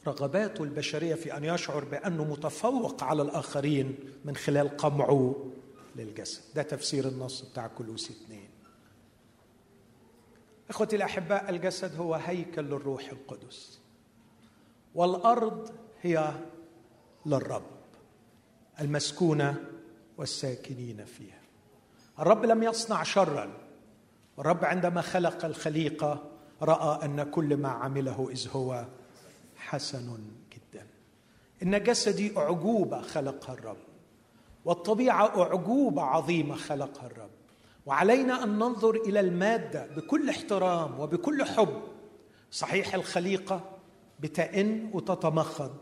رغباته 0.07 0.64
البشرية 0.64 1.14
في 1.14 1.37
أن 1.37 1.44
يشعر 1.44 1.85
بأنه 1.85 2.24
متفوق 2.24 3.05
على 3.05 3.22
الآخرين 3.22 3.98
من 4.24 4.37
خلال 4.37 4.77
قمعه 4.77 5.51
للجسد. 5.96 6.42
ده 6.55 6.62
تفسير 6.62 7.09
النص 7.09 7.42
بتاع 7.42 7.66
كلوسي 7.66 8.12
اثنين. 8.12 8.48
إخوتي 10.70 10.96
الأحباء 10.96 11.51
الجسد 11.51 11.96
هو 11.96 12.14
هيكل 12.14 12.62
للروح 12.62 13.09
القدس. 13.09 13.79
والأرض 14.94 15.70
هي 16.03 16.33
للرب 17.26 17.62
المسكونة 18.81 19.57
والساكنين 20.18 21.04
فيها. 21.04 21.40
الرب 22.18 22.44
لم 22.44 22.62
يصنع 22.62 23.02
شرا 23.02 23.50
والرب 24.37 24.64
عندما 24.64 25.00
خلق 25.00 25.44
الخليقة 25.44 26.31
رأى 26.62 27.04
أن 27.04 27.22
كل 27.22 27.57
ما 27.57 27.68
عمله 27.68 28.28
إذ 28.31 28.48
هو 28.52 28.85
حسن 29.57 30.18
جدا. 30.52 30.87
إن 31.62 31.83
جسدي 31.83 32.37
اعجوبه 32.37 33.00
خلقها 33.00 33.54
الرب 33.54 33.76
والطبيعة 34.64 35.42
اعجوبه 35.42 36.02
عظيمه 36.02 36.57
خلقها 36.57 37.07
الرب. 37.07 37.31
وعلينا 37.87 38.44
أن 38.44 38.48
ننظر 38.48 38.94
إلى 38.94 39.20
المادة 39.20 39.87
بكل 39.87 40.31
احترام 40.31 41.00
وبكل 41.00 41.44
حب. 41.44 41.83
صحيح 42.50 42.94
الخليقة 42.94 43.61
بتئن 44.20 44.90
وتتمخض 44.92 45.76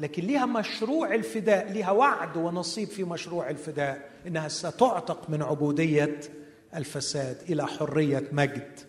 لكن 0.00 0.22
ليها 0.22 0.46
مشروع 0.46 1.14
الفداء 1.14 1.72
ليها 1.72 1.90
وعد 1.90 2.36
ونصيب 2.36 2.88
في 2.88 3.04
مشروع 3.04 3.50
الفداء 3.50 4.10
إنها 4.26 4.48
ستعتق 4.48 5.30
من 5.30 5.42
عبودية 5.42 6.20
الفساد 6.76 7.36
إلى 7.50 7.66
حرية 7.66 8.28
مجد 8.32 8.80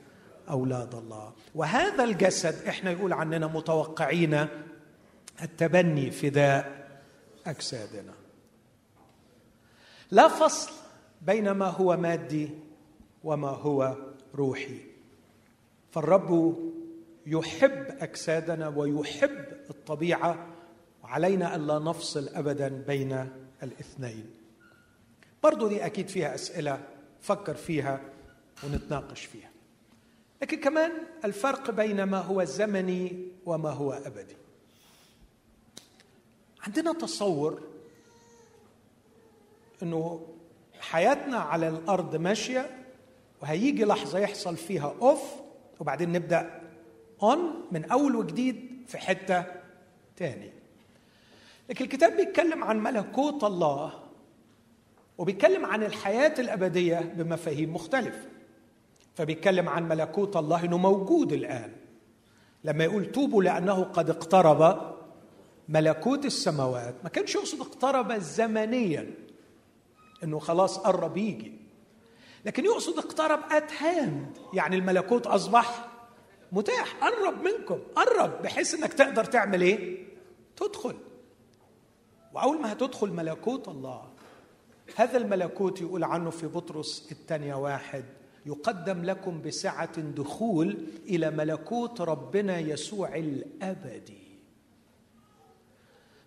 أولاد 0.50 0.95
الله. 0.95 1.34
وهذا 1.56 2.04
الجسد 2.04 2.67
إحنا 2.67 2.91
يقول 2.91 3.13
عننا 3.13 3.47
متوقعين 3.47 4.47
التبني 5.41 6.12
فداء 6.12 6.88
أجسادنا. 7.47 8.13
لا 10.12 10.28
فصل 10.28 10.71
بين 11.21 11.52
ما 11.52 11.67
هو 11.67 11.97
مادي 11.97 12.50
وما 13.24 13.50
هو 13.50 13.95
روحي. 14.36 14.80
فالرب 15.91 16.58
يحب 17.26 17.86
أجسادنا 18.00 18.67
ويحب 18.67 19.45
الطبيعة 19.69 20.51
وعلينا 21.12 21.56
ألا 21.56 21.80
نفصل 21.80 22.28
أبدا 22.28 22.67
بين 22.88 23.30
الاثنين. 23.63 24.32
برضو 25.43 25.67
دي 25.67 25.86
أكيد 25.86 26.08
فيها 26.08 26.36
أسئلة 26.36 26.84
فكر 27.21 27.56
فيها 27.56 28.02
ونتناقش 28.63 29.26
فيها. 29.26 29.50
لكن 30.41 30.60
كمان 30.60 30.91
الفرق 31.26 31.71
بين 31.71 32.04
ما 32.04 32.17
هو 32.17 32.43
زمني 32.43 33.28
وما 33.45 33.69
هو 33.69 33.91
أبدي. 33.91 34.36
عندنا 36.67 36.93
تصور 36.93 37.62
إنه 39.84 40.28
حياتنا 40.80 41.38
على 41.38 41.67
الأرض 41.67 42.15
ماشية 42.15 42.86
وهيجي 43.41 43.86
لحظة 43.86 44.19
يحصل 44.19 44.58
فيها 44.58 44.95
أوف 45.02 45.21
وبعدين 45.80 46.12
نبدأ 46.12 46.62
اون 47.24 47.67
من 47.71 47.86
أول 47.86 48.15
وجديد 48.15 48.86
في 48.88 48.97
حتة 48.97 49.45
تاني. 50.15 50.61
لكن 51.69 51.86
الكتاب 51.86 52.17
بيتكلم 52.17 52.63
عن 52.63 52.80
ملكوت 52.80 53.43
الله 53.43 53.93
وبيتكلم 55.17 55.65
عن 55.65 55.84
الحياة 55.84 56.34
الأبدية 56.39 57.00
بمفاهيم 57.00 57.74
مختلفة. 57.74 58.30
فبيتكلم 59.15 59.69
عن 59.69 59.88
ملكوت 59.88 60.38
الله 60.38 60.65
إنه 60.65 60.78
موجود 60.78 61.34
الآن. 61.34 61.71
لما 62.63 62.84
يقول 62.84 63.12
توبوا 63.12 63.43
لأنه 63.43 63.84
قد 63.84 64.10
اقترب 64.10 64.91
ملكوت 65.69 66.26
السماوات. 66.26 66.95
ما 67.04 67.10
كانش 67.10 67.36
يقصد 67.36 67.60
اقترب 67.62 68.13
زمنيا 68.13 69.13
إنه 70.24 70.39
خلاص 70.39 70.78
قرب 70.78 71.17
يجي. 71.17 71.54
لكن 72.45 72.65
يقصد 72.65 72.97
اقترب 72.97 73.39
ات 73.52 73.74
هاند 73.74 74.38
يعني 74.54 74.76
الملكوت 74.76 75.28
أصبح 75.28 75.88
متاح. 76.52 76.95
قرب 77.02 77.43
منكم 77.43 77.80
قرب 77.95 78.41
بحيث 78.41 78.74
إنك 78.74 78.93
تقدر 78.93 79.24
تعمل 79.24 79.62
إيه؟ 79.62 80.06
تدخل. 80.58 80.95
وأول 82.34 82.62
ما 82.62 82.72
هتدخل 82.72 83.10
ملكوت 83.10 83.67
الله 83.67 84.02
هذا 84.96 85.17
الملكوت 85.17 85.82
يقول 85.82 86.04
عنه 86.04 86.30
في 86.30 86.48
بطرس 86.48 87.08
الثانية 87.12 87.56
واحد 87.56 88.04
يقدم 88.46 89.04
لكم 89.04 89.41
بسعة 89.41 90.02
دخول 90.02 90.78
إلى 91.08 91.32
ملكوت 91.32 92.02
ربنا 92.02 92.60
يسوع 92.60 93.15
الأبدي. 93.15 94.22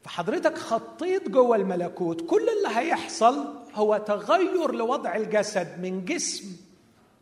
فحضرتك 0.02 0.58
خطيت 0.58 1.28
جوه 1.28 1.56
الملكوت 1.56 2.20
كل 2.30 2.48
اللي 2.48 2.78
هيحصل 2.78 3.46
هو 3.74 3.96
تغير 3.96 4.72
لوضع 4.74 5.16
الجسد 5.16 5.80
من 5.82 6.04
جسم 6.04 6.56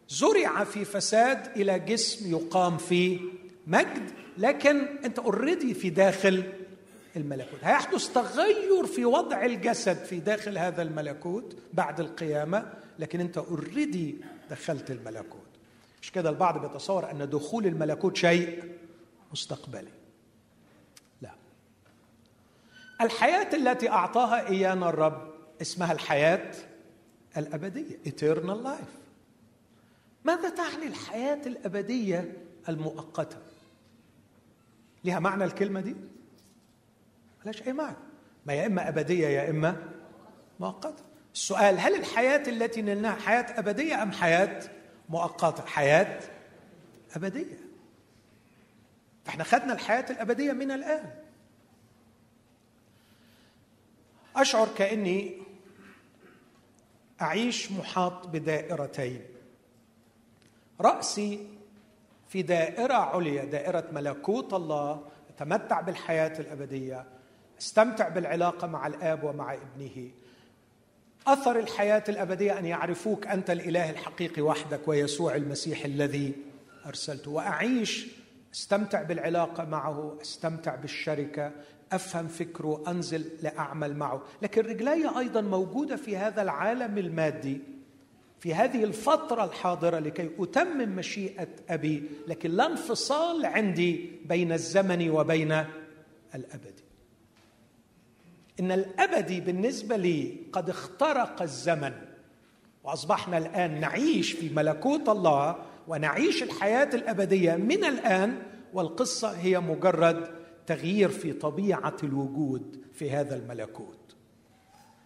زرع 0.09 0.65
في 0.65 0.85
فساد 0.85 1.47
إلى 1.57 1.79
جسم 1.79 2.31
يقام 2.31 2.77
في 2.79 3.21
مجد. 3.67 4.11
لكن 4.39 4.87
أنت 5.05 5.19
already 5.19 5.75
في 5.75 5.91
داخل 5.91 6.53
الملكوت. 7.17 7.59
هيحدث 7.63 8.13
تغير 8.13 8.87
في 8.87 9.05
وضع 9.05 9.45
الجسد 9.45 9.97
في 10.05 10.21
داخل 10.21 10.59
هذا 10.59 10.83
الملكوت 10.83 11.57
بعد 11.73 12.01
القيامة 12.01 12.73
لكن 12.99 13.21
أنت 13.21 13.39
already 13.39 14.17
دخلت 14.51 14.91
الملكوت. 14.91 15.41
مش 16.03 16.13
كده؟ 16.13 16.31
البعض 16.31 16.67
بيتصور 16.67 17.11
أن 17.11 17.31
دخول 17.31 17.67
الملكوت 17.67 18.17
شيء 18.17 18.73
مستقبلي. 19.33 19.91
لا. 21.23 21.31
الحياة 23.01 23.57
التي 23.57 23.91
أعطاها 23.91 24.49
إيانا 24.49 24.89
الرب 24.89 25.33
اسمها 25.63 25.93
الحياة 25.93 26.55
الأبدية 27.37 27.99
eternal 28.07 28.65
life. 28.67 28.93
ماذا 30.25 30.49
تعني 30.49 30.87
الحياة 30.87 31.41
الأبدية 31.47 32.33
المؤقتة؟ 32.69 33.37
لها 35.05 35.19
معنى 35.19 35.45
الكلمة 35.45 35.81
دي؟ 35.81 35.97
ملاش 37.45 37.63
أي 37.63 37.73
معنى 37.73 37.97
ما 38.47 38.53
يا 38.53 38.67
إما 38.67 38.89
أبدية 38.89 39.29
يا 39.29 39.51
إما 39.51 39.89
مؤقتة. 40.61 41.05
السؤال 41.35 41.79
هل 41.79 41.95
الحياة 41.95 42.49
التي 42.49 42.83
نلناها 42.83 43.21
حياة 43.21 43.59
أبدية 43.59 44.03
أم 44.03 44.13
حياة 44.13 44.63
مؤقتة؟ 45.09 45.67
حياة 45.67 46.21
أبدية. 47.17 47.59
فإحنا 49.25 49.45
خدنا 49.45 49.73
الحياة 49.73 50.11
الأبدية 50.11 50.53
من 50.53 50.71
الآن. 50.71 51.11
أشعر 54.37 54.69
كأني 54.77 55.39
أعيش 57.21 57.73
محاط 57.73 58.27
بدائرتين. 58.27 59.23
رأسي 60.81 61.47
في 62.29 62.43
دائرة 62.43 62.95
عليا 62.95 63.45
دائرة 63.45 63.89
ملكوت 63.93 64.55
الله 64.55 65.09
أتمتع 65.31 65.81
بالحياة 65.81 66.41
الأبدية. 66.41 67.12
استمتع 67.63 68.09
بالعلاقة 68.09 68.67
مع 68.67 68.87
الآب 68.87 69.25
ومع 69.25 69.55
ابنه. 69.55 70.11
أثر 71.27 71.59
الحياة 71.59 72.05
الأبدية 72.09 72.59
أن 72.59 72.65
يعرفوك 72.65 73.27
أنت 73.27 73.51
الإله 73.51 73.91
الحقيقي 73.91 74.43
وحدك 74.43 74.89
ويسوع 74.89 75.35
المسيح 75.37 75.85
الذي 75.85 76.33
أرسلته. 76.87 77.31
وأعيش 77.31 78.07
استمتع 78.55 79.03
بالعلاقة 79.03 79.65
معه 79.65 80.19
استمتع 80.23 80.75
بالشركة 80.75 81.53
أفهم 81.93 82.29
فكره 82.29 82.83
أنزل 82.89 83.25
لأعمل 83.43 83.97
معه. 83.97 84.23
لكن 84.43 84.63
رجلي 84.63 85.19
أيضا 85.19 85.41
موجودة 85.41 85.97
في 85.97 86.17
هذا 86.17 86.43
العالم 86.43 86.99
المادي 86.99 87.61
في 88.41 88.55
هذه 88.55 88.85
الفترة 88.85 89.45
الحاضرة 89.45 89.99
لكي 89.99 90.31
أتمم 90.39 90.97
مشيئة 90.97 91.49
أبي 91.69 92.03
لكن 92.29 92.51
لا 92.51 92.67
انفصال 92.67 93.47
عندي 93.47 94.11
بين 94.25 94.53
الزمن 94.53 95.11
وبين 95.11 95.65
الابدي 96.35 96.82
إن 98.61 98.73
الابدي 98.73 99.41
بالنسبة 99.41 99.97
لي 99.97 100.37
قد 100.53 100.71
اخترق 100.71 101.43
الزمن 101.43 101.93
وأصبحنا 102.85 103.39
الآن 103.39 103.81
نعيش 103.81 104.33
في 104.33 104.49
ملكوت 104.49 105.09
الله 105.09 105.57
ونعيش 105.89 106.43
الحياة 106.43 106.89
الأبدية 106.95 107.57
من 107.57 107.85
الآن 107.85 108.43
والقصة 108.73 109.31
هي 109.31 109.61
مجرد 109.61 110.31
تغيير 110.67 111.09
في 111.09 111.33
طبيعة 111.33 111.97
الوجود 112.03 112.83
في 112.95 113.11
هذا 113.11 113.37
الملكوت. 113.37 113.99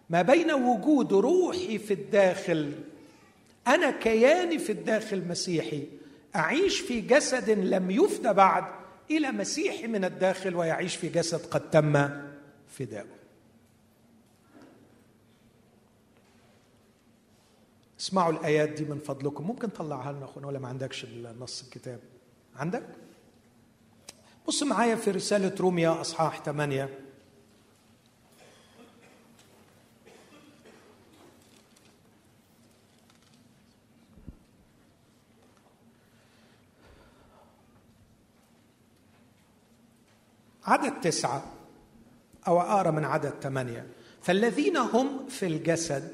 ما 0.09 0.21
بين 0.21 0.51
وجود 0.51 1.13
روحي 1.13 1.77
في 1.77 1.93
الداخل 1.93 2.71
أنا 3.67 3.91
كياني 3.91 4.59
في 4.59 4.71
الداخل 4.71 5.27
مسيحي 5.27 5.83
أعيش 6.35 6.79
في 6.79 7.01
جسد 7.01 7.49
لم 7.49 7.91
يفدى 7.91 8.33
بعد 8.33 8.63
إلى 9.11 9.31
مسيحي 9.31 9.87
من 9.87 10.05
الداخل 10.05 10.55
ويعيش 10.55 10.95
في 10.95 11.09
جسد 11.09 11.45
قد 11.45 11.69
تم 11.69 12.09
فداؤه. 12.67 13.16
اسمعوا 17.99 18.33
الآيات 18.33 18.69
دي 18.69 18.85
من 18.85 18.99
فضلكم. 18.99 19.47
ممكن 19.47 19.73
تطلعها 19.73 20.11
لنا 20.11 20.25
اخونا 20.25 20.47
ولا 20.47 20.59
ما 20.59 20.67
عندكش 20.67 21.05
نص 21.39 21.63
الكتاب؟ 21.63 21.99
عندك؟ 22.55 22.83
بص 24.47 24.63
معايا 24.63 24.95
في 24.95 25.11
رسالة 25.11 25.55
روميا 25.59 26.01
أصحاح 26.01 26.43
8 26.43 26.89
عدد 40.67 41.01
تسعة 41.01 41.43
أو 42.47 42.61
أقرأ 42.61 42.91
من 42.91 43.05
عدد 43.05 43.33
ثمانية 43.41 43.87
فالذين 44.21 44.77
هم 44.77 45.27
في 45.29 45.45
الجسد 45.45 46.11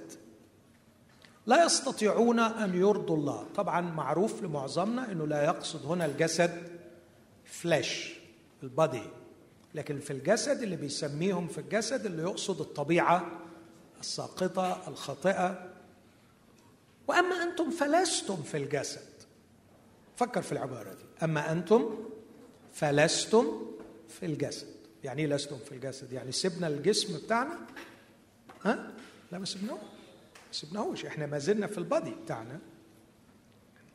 لا 1.45 1.65
يستطيعون 1.65 2.39
أن 2.39 2.77
يرضوا 2.77 3.17
الله. 3.17 3.47
طبعا 3.55 3.81
معروف 3.81 4.43
لمعظمنا 4.43 5.11
إنه 5.11 5.27
لا 5.27 5.43
يقصد 5.45 5.85
هنا 5.85 6.05
الجسد 6.05 6.79
فلاش 7.45 8.19
البادي. 8.63 9.03
لكن 9.73 9.99
في 9.99 10.13
الجسد 10.13 10.61
اللي 10.61 10.75
بيسميهم 10.75 11.47
في 11.47 11.57
الجسد 11.57 12.05
اللي 12.05 12.21
يقصد 12.21 12.61
الطبيعة 12.61 13.41
الساقطة 13.99 14.87
الخاطئة. 14.87 15.69
وأما 17.07 17.43
أنتم 17.43 17.71
فلستم 17.71 18.35
في 18.35 18.57
الجسد. 18.57 19.13
فكر 20.15 20.41
في 20.41 20.51
العبارة 20.51 20.93
دي. 20.93 21.05
أما 21.23 21.51
أنتم 21.51 21.95
فلستم 22.73 23.45
في 24.09 24.25
الجسد. 24.25 24.67
يعني 25.03 25.21
إيه 25.21 25.27
لستم 25.27 25.57
في 25.57 25.71
الجسد؟ 25.71 26.13
يعني 26.13 26.31
سيبنا 26.31 26.67
الجسم 26.67 27.17
بتاعنا. 27.17 27.59
ها؟ 28.63 28.93
لا 29.31 29.39
ما 29.39 29.45
سبناهوش 29.45 29.92
سبناهوش 30.53 31.05
إحنا 31.05 31.25
ما 31.25 31.39
زلنا 31.39 31.67
في 31.67 31.77
البادي 31.77 32.11
بتاعنا. 32.11 32.59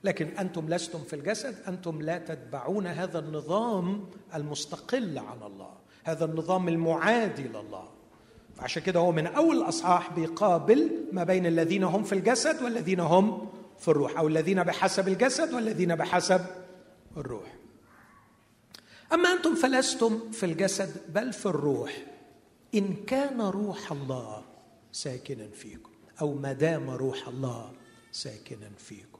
لكن 0.04 0.26
أنتم 0.26 0.68
لستم 0.68 0.98
في 0.98 1.16
الجسد 1.16 1.56
أنتم 1.68 2.02
لا 2.02 2.18
تتبعون 2.18 2.86
هذا 2.86 3.18
النظام 3.18 4.06
المستقل 4.34 5.18
عن 5.18 5.42
الله 5.42 5.74
هذا 6.04 6.24
النظام 6.24 6.68
المعادي 6.68 7.48
لله. 7.48 7.88
فعشان 8.56 8.82
كده 8.82 9.00
هو 9.00 9.12
من 9.12 9.26
أول 9.26 9.56
الاصحاح 9.56 10.12
بيقابل 10.12 10.90
ما 11.12 11.24
بين 11.24 11.46
الذين 11.46 11.84
هم 11.84 12.02
في 12.02 12.12
الجسد 12.12 12.62
والذين 12.62 13.00
هم 13.00 13.48
في 13.78 13.88
الروح 13.88 14.18
أو 14.18 14.28
الذين 14.28 14.62
بحسب 14.62 15.08
الجسد 15.08 15.54
والذين 15.54 15.96
بحسب 15.96 16.40
الروح. 17.16 17.54
أما 19.12 19.32
أنتم 19.32 19.54
فلستم 19.54 20.30
في 20.30 20.46
الجسد 20.46 21.12
بل 21.14 21.32
في 21.32 21.46
الروح 21.46 22.06
إن 22.74 22.94
كان 23.06 23.40
روح 23.40 23.92
الله 23.92 24.44
ساكنا 24.92 25.48
فيكم. 25.48 25.97
أو 26.20 26.34
ما 26.34 26.52
دام 26.52 26.90
روح 26.90 27.28
الله 27.28 27.72
ساكنا 28.12 28.70
فيكم. 28.78 29.18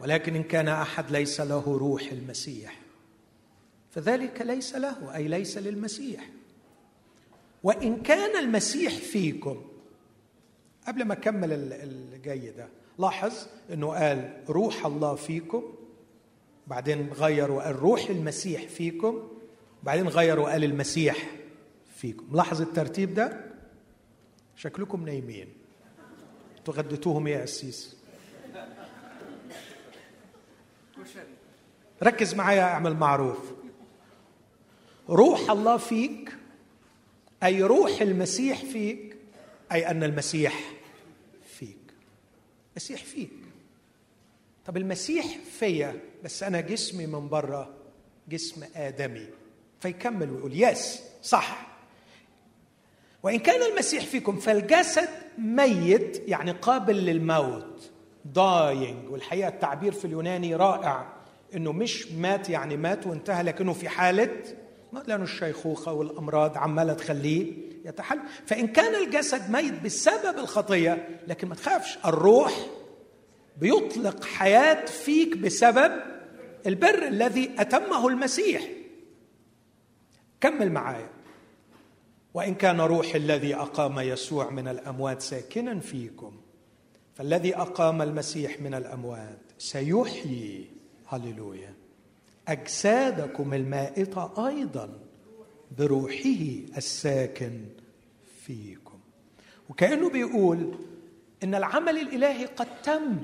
ولكن 0.00 0.34
إن 0.36 0.42
كان 0.42 0.68
أحد 0.68 1.10
ليس 1.10 1.40
له 1.40 1.78
روح 1.78 2.02
المسيح 2.12 2.80
فذلك 3.90 4.42
ليس 4.42 4.74
له 4.74 5.16
أي 5.16 5.28
ليس 5.28 5.58
للمسيح. 5.58 6.30
وإن 7.62 8.02
كان 8.02 8.44
المسيح 8.44 8.92
فيكم 8.92 9.64
قبل 10.86 11.04
ما 11.04 11.12
أكمل 11.12 11.52
اللي 11.52 12.18
جاي 12.18 12.50
ده 12.50 12.68
لاحظ 12.98 13.32
إنه 13.72 13.88
قال 13.88 14.44
روح 14.48 14.86
الله 14.86 15.14
فيكم 15.14 15.62
بعدين 16.66 17.08
غير 17.12 17.50
وقال 17.50 17.76
روح 17.76 18.10
المسيح 18.10 18.68
فيكم 18.68 19.28
بعدين 19.82 20.08
غير 20.08 20.40
وقال 20.40 20.64
المسيح 20.64 21.30
فيكم. 21.96 22.36
لاحظ 22.36 22.60
الترتيب 22.60 23.14
ده؟ 23.14 23.44
شكلكم 24.56 25.04
نايمين. 25.04 25.48
تغدتوهم 26.64 27.26
إيه 27.26 27.34
يا 27.36 27.42
قسيس 27.42 27.96
ركز 32.02 32.34
معايا 32.34 32.62
أعمل 32.62 32.94
معروف. 32.96 33.38
روح 35.08 35.50
الله 35.50 35.76
فيك 35.76 36.36
أي 37.42 37.62
روح 37.62 38.00
المسيح 38.00 38.64
فيك 38.64 39.16
أي 39.72 39.90
أن 39.90 40.02
المسيح 40.02 40.72
فيك. 41.58 41.78
المسيح 42.70 43.04
فيك. 43.04 43.30
طب 44.66 44.76
المسيح 44.76 45.38
فيا 45.58 46.00
بس 46.24 46.42
أنا 46.42 46.60
جسمي 46.60 47.06
من 47.06 47.28
بره 47.28 47.74
جسم 48.28 48.64
آدمي. 48.76 49.26
فيكمل 49.80 50.30
ويقول 50.30 50.62
yes 50.62 51.00
صح. 51.22 51.73
وإن 53.24 53.38
كان 53.38 53.72
المسيح 53.72 54.04
فيكم 54.04 54.36
فالجسد 54.36 55.08
ميت 55.38 56.22
يعني 56.28 56.50
قابل 56.50 56.96
للموت. 56.96 57.90
dying 58.24 59.10
والحقيقة 59.10 59.48
التعبير 59.48 59.92
في 59.92 60.04
اليوناني 60.04 60.54
رائع 60.56 61.12
إنه 61.54 61.72
مش 61.72 62.12
مات 62.12 62.50
يعني 62.50 62.76
مات 62.76 63.06
وانتهى 63.06 63.42
لكنه 63.42 63.72
في 63.72 63.88
حالة 63.88 64.30
لأنه 65.06 65.24
الشيخوخة 65.24 65.92
والأمراض 65.92 66.58
عمالة 66.58 66.92
تخليه 66.92 67.52
يتحل. 67.84 68.18
فإن 68.46 68.66
كان 68.66 68.94
الجسد 69.04 69.50
ميت 69.50 69.82
بسبب 69.84 70.38
الخطية 70.38 71.08
لكن 71.28 71.48
ما 71.48 71.54
تخافش 71.54 71.98
الروح 72.04 72.66
بيطلق 73.56 74.24
حياة 74.24 74.84
فيك 74.84 75.36
بسبب 75.36 75.92
البر 76.66 77.06
الذي 77.06 77.50
أتمه 77.58 78.08
المسيح. 78.08 78.62
كمل 80.40 80.72
معايا. 80.72 81.08
وإن 82.34 82.54
كان 82.54 82.80
روح 82.80 83.14
الذي 83.14 83.54
أقام 83.54 84.00
يسوع 84.00 84.50
من 84.50 84.68
الأموات 84.68 85.22
ساكنا 85.22 85.80
فيكم 85.80 86.32
فالذي 87.14 87.56
أقام 87.56 88.02
المسيح 88.02 88.60
من 88.60 88.74
الأموات 88.74 89.38
سيحيي. 89.58 90.70
هللويا. 91.06 91.74
أجسادكم 92.48 93.54
المائتة 93.54 94.48
أيضا 94.48 94.98
بروحه 95.78 96.40
الساكن 96.76 97.64
فيكم. 98.46 98.98
وكأنه 99.70 100.10
بيقول 100.10 100.74
إن 101.42 101.54
العمل 101.54 101.98
الإلهي 101.98 102.44
قد 102.44 102.82
تم 102.82 103.16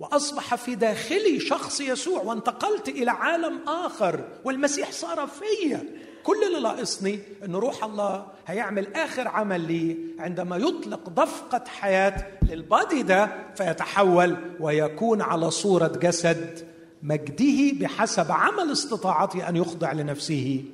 وأصبح 0.00 0.54
في 0.54 0.74
داخلي 0.74 1.40
شخص 1.40 1.80
يسوع 1.80 2.22
وانتقلت 2.22 2.88
إلى 2.88 3.10
عالم 3.10 3.68
آخر 3.68 4.28
والمسيح 4.44 4.92
صار 4.92 5.26
فيا. 5.26 5.84
كل 6.24 6.44
اللي 6.44 6.60
ناقصني 6.60 7.18
إن 7.44 7.54
روح 7.54 7.84
الله 7.84 8.26
هيعمل 8.46 8.94
آخر 8.94 9.28
عمل 9.28 9.60
لي 9.60 9.96
عندما 10.18 10.56
يطلق 10.56 11.08
ضفقه 11.08 11.64
حياة 11.68 12.26
للبادي 12.42 13.02
ده 13.02 13.30
فيتحول 13.54 14.36
ويكون 14.60 15.22
على 15.22 15.50
صورة 15.50 15.88
جسد 15.88 16.66
مجده 17.02 17.72
بحسب 17.80 18.32
عمل 18.32 18.72
استطاعته 18.72 19.48
أن 19.48 19.56
يخضع 19.56 19.92
لنفسه 19.92 20.64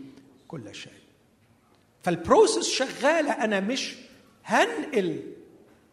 كل 0.48 0.74
شيء. 0.74 0.92
فال 2.02 2.17
process 2.17 2.68
شغالة 2.70 3.32
أنا 3.32 3.61
مش 3.61 3.96
هنقل 4.44 5.20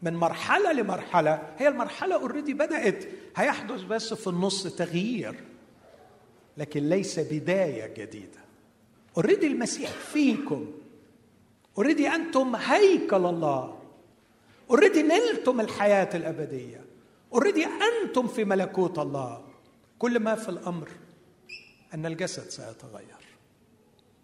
من 0.01 0.15
مرحلة 0.15 0.71
لمرحلة. 0.71 1.41
هي 1.57 1.67
المرحلة 1.67 2.15
already 2.15 2.53
بدأت. 2.53 3.05
هيحدث 3.35 3.81
بس 3.81 4.13
في 4.13 4.27
النص 4.27 4.63
تغيير 4.63 5.35
لكن 6.57 6.89
ليس 6.89 7.19
بداية 7.19 7.93
جديدة. 7.93 8.42
already 9.17 9.47
المسيح 9.47 9.89
فيكم. 9.89 10.71
already 11.77 12.07
أنتم 12.07 12.55
هيكل 12.55 13.25
الله. 13.25 13.79
already 14.69 15.01
نلتم 15.01 15.61
الحياة 15.61 16.09
الأبدية. 16.15 16.85
اوريدي 17.33 17.65
أنتم 17.65 18.27
في 18.27 18.45
ملكوت 18.45 18.99
الله. 18.99 19.45
كل 19.99 20.19
ما 20.19 20.35
في 20.35 20.49
الأمر 20.49 20.89
أن 21.93 22.05
الجسد 22.05 22.49
سيتغير. 22.49 23.23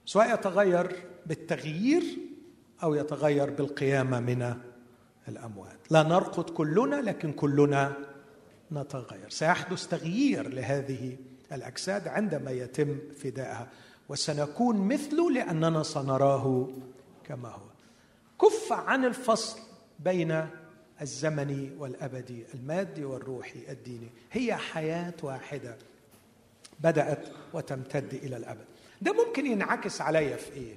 سواء 0.05 0.33
يتغير 0.33 0.95
بالتغيير 1.25 2.03
أو 2.83 2.95
يتغير 2.95 3.49
بالقيامه 3.49 4.19
من 4.19 4.53
الأموات. 5.27 5.91
لا 5.91 6.03
نرقد 6.03 6.49
كلنا 6.49 6.95
لكن 6.95 7.31
كلنا 7.31 7.93
نتغير. 8.71 9.29
سيحدث 9.29 9.87
تغيير 9.87 10.49
لهذه 10.49 11.17
الأجساد 11.51 12.07
عندما 12.07 12.51
يتم 12.51 12.97
فدائها 13.17 13.67
وسنكون 14.09 14.77
مثله 14.87 15.31
لأننا 15.31 15.83
سنراه 15.83 16.67
كما 17.27 17.49
هو. 17.49 17.69
كف 18.41 18.73
عن 18.73 19.05
الفصل 19.05 19.59
بين 19.99 20.47
الزمني 21.01 21.71
والابدي 21.77 22.45
المادي 22.53 23.05
والروحي 23.05 23.59
الديني 23.69 24.07
هي 24.31 24.55
حياة 24.55 25.13
واحدة 25.23 25.77
بدأت 26.79 27.27
وتمتد 27.53 28.13
إلى 28.13 28.37
الأبد. 28.37 28.65
ده 29.01 29.13
ممكن 29.25 29.45
ينعكس 29.45 30.01
عليا 30.01 30.37
في 30.37 30.51
إيه؟ 30.53 30.75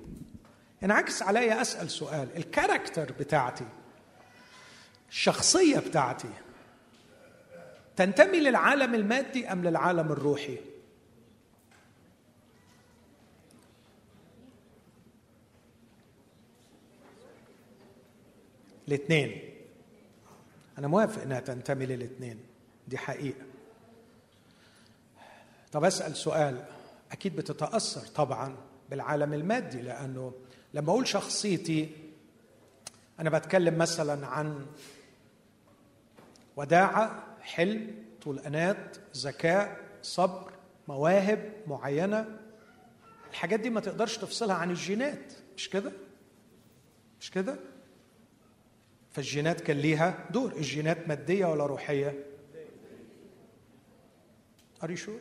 ينعكس 0.82 1.22
عليا 1.22 1.60
أسأل 1.60 1.90
سؤال. 1.90 2.28
الكاركتر 2.36 3.12
بتاعتي 3.20 3.64
الشخصية 5.10 5.78
بتاعتي 5.78 6.30
تنتمي 7.96 8.40
للعالم 8.40 8.94
المادي 8.94 9.52
أم 9.52 9.64
للعالم 9.64 10.12
الروحي؟ 10.12 10.58
الاثنين 18.94 19.40
أنا 20.78 20.88
موافق 20.88 21.22
إنها 21.22 21.40
تنتمي 21.40 21.86
للاثنين 21.86 22.38
دي 22.88 22.98
حقيقة. 22.98 23.44
طب 25.72 25.84
أسأل 25.84 26.16
سؤال. 26.16 26.64
أكيد 27.12 27.36
بتتأثر 27.36 28.00
طبعا 28.00 28.56
بالعالم 28.90 29.34
المادي 29.34 29.82
لأنه 29.82 30.32
لما 30.74 30.90
أقول 30.90 31.06
شخصيتي 31.08 31.90
أنا 33.20 33.30
بتكلم 33.30 33.78
مثلا 33.78 34.26
عن 34.26 34.66
وداعة 36.56 37.24
حلم 37.40 38.04
طول 38.22 38.38
انات 38.38 38.96
ذكاء 39.16 39.80
صبر 40.02 40.52
مواهب 40.88 41.52
معينة. 41.66 42.38
الحاجات 43.30 43.60
دي 43.60 43.70
ما 43.70 43.80
تقدرش 43.80 44.16
تفصلها 44.16 44.56
عن 44.56 44.70
الجينات. 44.70 45.32
مش 45.56 45.70
كده؟ 45.70 45.92
مش 47.20 47.30
كده؟ 47.30 47.56
فالجينات 49.12 49.60
كان 49.60 49.76
ليها 49.76 50.26
دور. 50.30 50.52
الجينات 50.52 51.08
مادية 51.08 51.46
ولا 51.46 51.66
روحية؟ 51.66 52.24
are 54.82 54.96
you 54.96 55.06
sure 55.06 55.20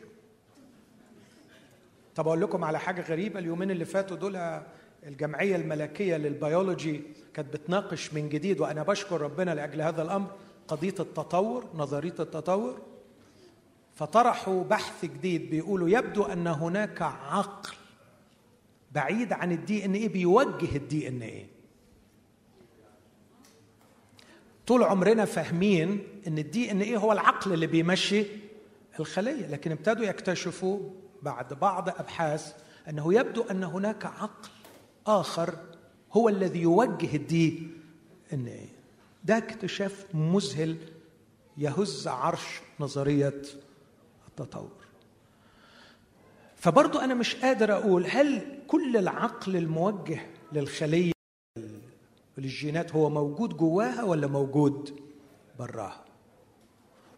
طب 2.14 2.26
أقول 2.28 2.40
لكم 2.40 2.64
على 2.64 2.78
حاجة 2.78 3.02
غريبة. 3.02 3.38
اليومين 3.40 3.70
اللي 3.70 3.84
فاتوا 3.84 4.16
دول 4.16 4.60
الجمعية 5.06 5.56
الملكية 5.56 6.16
للبيولوجي 6.16 7.02
كانت 7.34 7.52
بتناقش 7.52 8.14
من 8.14 8.28
جديد 8.28 8.60
وأنا 8.60 8.82
بشكر 8.82 9.20
ربنا 9.20 9.54
لأجل 9.54 9.82
هذا 9.82 10.02
الأمر 10.02 10.30
قضية 10.68 10.94
التطور 11.00 11.64
نظرية 11.74 12.14
التطور. 12.20 12.80
فطرحوا 13.94 14.64
بحث 14.64 15.04
جديد 15.04 15.50
بيقولوا 15.50 15.88
يبدو 15.88 16.22
أن 16.22 16.46
هناك 16.46 17.02
عقل 17.02 17.74
بعيد 18.92 19.32
عن 19.32 19.52
ال 19.52 19.84
DNA 19.84 20.08
بيوجه 20.08 20.76
ال 20.76 21.08
DNA 21.08 21.46
طول 24.72 24.82
عمرنا 24.82 25.24
فاهمين 25.24 26.06
إن 26.26 26.38
ال 26.38 26.70
DNA 26.70 26.96
هو 26.96 27.12
العقل 27.12 27.52
اللي 27.52 27.66
بيمشي 27.66 28.26
الخلية 29.00 29.46
لكن 29.46 29.72
ابتدوا 29.72 30.04
يكتشفوا 30.04 30.80
بعد 31.22 31.54
بعض 31.54 31.88
أبحاث 31.88 32.54
أنه 32.88 33.14
يبدو 33.14 33.42
أن 33.42 33.64
هناك 33.64 34.06
عقل 34.06 34.48
آخر 35.06 35.54
هو 36.12 36.28
الذي 36.28 36.60
يوجه 36.60 37.16
ال 37.16 37.66
DNA. 38.32 38.68
ده 39.24 39.38
اكتشاف 39.38 40.06
مذهل 40.14 40.76
يهز 41.58 42.08
عرش 42.08 42.60
نظرية 42.80 43.42
التطور. 44.28 44.70
فبرضو 46.56 46.98
أنا 46.98 47.14
مش 47.14 47.34
قادر 47.34 47.72
أقول 47.72 48.06
هل 48.06 48.58
كل 48.66 48.96
العقل 48.96 49.56
الموجه 49.56 50.20
للخلية 50.52 51.11
وللجينات 52.38 52.92
هو 52.92 53.10
موجود 53.10 53.56
جواها 53.56 54.02
ولا 54.02 54.26
موجود 54.26 55.00
براها؟ 55.58 56.04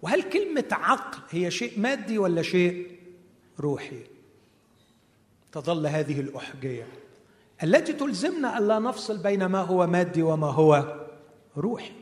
وهل 0.03 0.23
كلمة 0.23 0.69
عقل 0.71 1.19
هي 1.31 1.51
شيء 1.51 1.81
مادي 1.81 2.19
ولا 2.19 2.43
شيء 2.43 2.99
روحي؟ 3.61 4.05
تظل 5.53 5.87
هذه 5.87 6.21
الأحجية. 6.21 6.89
التي 7.63 7.93
تلزمنا 7.93 8.59
الا 8.59 8.79
نفصل 8.79 9.19
بين 9.19 9.47
ما 9.47 9.61
هو 9.61 9.87
مادي 9.87 10.23
وما 10.23 10.47
هو 10.47 11.05
روحي. 11.57 11.95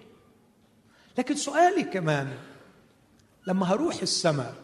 لكن 1.19 1.35
سؤالي 1.37 1.83
كمان 1.83 2.39
لما 3.47 3.67
هروح 3.67 4.03
السماء 4.03 4.55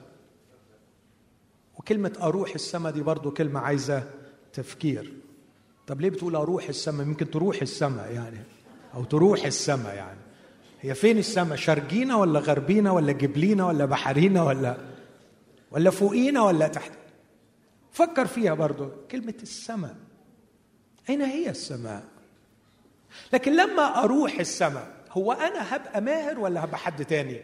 وكلمة 1.78 2.12
أروح 2.22 2.54
السماء 2.54 2.92
دي 2.92 3.02
برضو 3.02 3.30
كلمة 3.30 3.60
عايزة 3.60 4.10
تفكير. 4.52 5.12
طب 5.88 6.00
ليه 6.00 6.10
بتقول 6.10 6.36
أروح 6.36 6.68
السماء؟ 6.68 7.06
يمكن 7.06 7.30
تروح 7.30 7.62
السماء 7.62 8.12
يعني 8.12 8.38
أو 8.94 9.04
تروح 9.04 9.44
السماء 9.44 9.94
يعني. 9.94 10.18
هي 10.80 10.94
فين 10.94 11.18
السماء؟ 11.18 11.56
شرقينا 11.56 12.16
ولا 12.16 12.40
غربينا 12.40 12.90
ولا 12.92 13.12
جبلينا 13.12 13.66
ولا 13.66 13.84
بحرينا 13.84 14.42
ولا 14.42 14.76
ولا 15.70 15.90
فوقينا 15.90 16.42
ولا 16.42 16.68
تحت؟ 16.68 16.92
فكر 17.92 18.26
فيها 18.26 18.54
برضو 18.54 18.88
كلمة 19.10 19.34
السماء. 19.42 19.96
أين 21.10 21.22
هي 21.22 21.50
السماء؟ 21.50 22.04
لكن 23.32 23.56
لما 23.56 24.04
أروح 24.04 24.38
السماء 24.38 25.04
هو 25.10 25.32
أنا 25.32 25.76
هبقى 25.76 26.00
ماهر 26.00 26.38
ولا 26.38 26.64
هبقى 26.64 26.78
حد 26.78 27.04
تاني؟ 27.04 27.40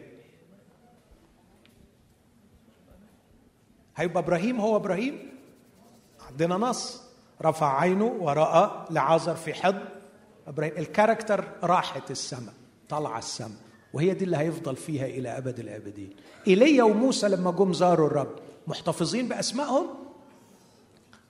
هيبقى 3.95 4.19
إبراهيم 4.19 4.59
هو 4.59 4.75
إبراهيم؟ 4.75 5.29
عندنا 6.29 6.55
نص. 6.55 7.04
رفع 7.41 7.79
عينه 7.79 8.05
ورأى 8.05 8.85
لعازر 8.89 9.35
في 9.35 9.53
حضن. 9.53 9.85
إبراهيم 10.47 10.73
الكاركتر 10.77 11.45
راحت 11.63 12.11
السماء 12.11 12.53
طلع 12.89 13.17
السماء 13.17 13.57
وهي 13.93 14.13
دي 14.13 14.25
اللي 14.25 14.37
هيفضل 14.37 14.75
فيها 14.75 15.05
إلى 15.05 15.37
أبد 15.37 15.59
الآبدين. 15.59 16.15
إيليا 16.47 16.83
وموسى 16.83 17.27
لما 17.27 17.51
جم 17.51 17.73
زاروا 17.73 18.07
الرب 18.07 18.35
محتفظين 18.67 19.27
بأسمائهم؟ 19.27 19.87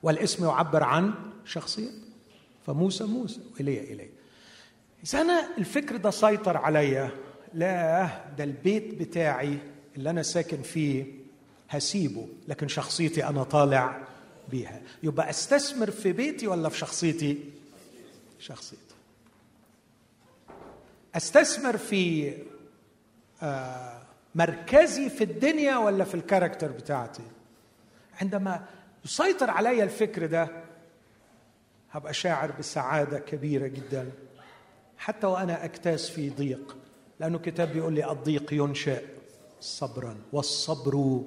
والاسم 0.02 0.44
يعبر 0.44 0.82
عن 0.82 1.14
شخصية. 1.44 1.90
فموسى 2.66 3.04
موسى 3.04 3.40
وإيليا 3.54 3.80
إيليا. 3.82 4.10
إذا 5.04 5.20
أنا 5.20 5.48
الفكر 5.58 5.96
ده 5.96 6.10
سيطر 6.10 6.56
عليا 6.56 7.10
لا 7.54 8.08
ده 8.38 8.44
البيت 8.44 8.94
بتاعي 8.94 9.58
اللي 9.96 10.10
أنا 10.10 10.22
ساكن 10.22 10.62
فيه 10.62 11.04
هسيبه 11.70 12.26
لكن 12.48 12.68
شخصيتي 12.68 13.26
أنا 13.26 13.42
طالع 13.42 14.02
بيها. 14.50 14.80
يبقى 15.02 15.30
أستثمر 15.30 15.90
في 15.90 16.12
بيتي 16.12 16.46
ولا 16.46 16.68
في 16.68 16.78
شخصيتي؟ 16.78 17.38
شخصيتي. 18.38 18.82
أستثمر 21.16 21.76
في 21.76 22.34
آه، 23.42 24.02
مركزي 24.34 25.10
في 25.10 25.24
الدنيا 25.24 25.76
ولا 25.76 26.04
في 26.04 26.14
الكاركتر 26.14 26.72
بتاعتي؟ 26.72 27.22
عندما 28.20 28.64
يسيطر 29.04 29.50
علي 29.50 29.82
الفكر 29.82 30.26
ده 30.26 30.48
هبقى 31.90 32.14
شاعر 32.14 32.52
بسعادة 32.52 33.18
كبيرة 33.18 33.66
جدا 33.66 34.10
حتى 34.98 35.26
وأنا 35.26 35.64
أكتاس 35.64 36.10
في 36.10 36.30
ضيق 36.30 36.76
لأنه 37.20 37.38
كتاب 37.38 37.72
بيقول 37.72 37.94
لي 37.94 38.10
الضيق 38.10 38.52
ينشئ 38.52 39.04
صبرا 39.60 40.16
والصبر 40.32 41.22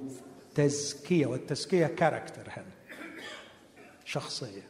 تزكية 0.56 1.26
والتزكية 1.26 1.88
كاركتر 1.88 2.42
هنا 2.48 2.66
شخصيه 4.10 4.70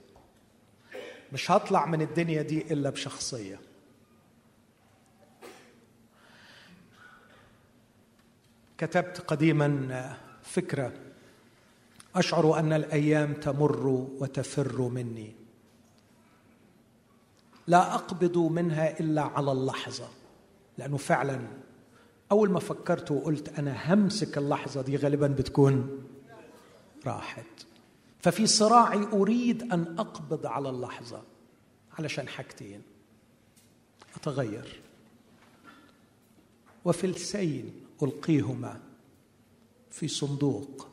مش 1.34 1.52
هطلع 1.52 1.86
من 1.86 2.02
الدنيا 2.02 2.42
دي 2.42 2.74
إلا 2.74 2.90
بشخصية. 2.90 3.60
كتبت 8.78 9.20
قديما 9.22 10.18
فكرة. 10.44 10.94
أشعر 12.16 12.60
أن 12.60 12.74
الأيام 12.74 13.34
تمر 13.34 13.88
وتفر 14.20 14.82
مني. 14.82 15.36
لا 17.68 17.96
أقبض 17.96 18.38
منها 18.38 19.00
إلا 19.00 19.22
على 19.22 19.52
اللحظة. 19.52 20.10
لأنه 20.78 20.98
فعلا 20.98 21.48
أول 22.32 22.50
ما 22.52 22.60
فكرت 22.60 23.12
وقلت 23.12 23.60
أنا 23.60 23.94
همسك 23.94 24.38
اللحظة 24.38 24.82
دي 24.82 24.98
غالبا 24.98 25.28
بتكون 25.28 26.08
راحت. 27.06 27.68
ففي 28.20 28.47
صراعي 28.47 29.03
أريد 29.13 29.63
أن 29.74 29.95
أقبض 29.99 30.45
على 30.45 30.70
اللحظة 30.70 31.24
علشان 31.99 32.28
حاجتين. 32.28 32.82
أتغير. 34.15 34.82
وفي 36.86 37.07
السين 37.07 37.74
ألقيهما 38.03 38.80
في 39.91 40.07
صندوق 40.07 40.88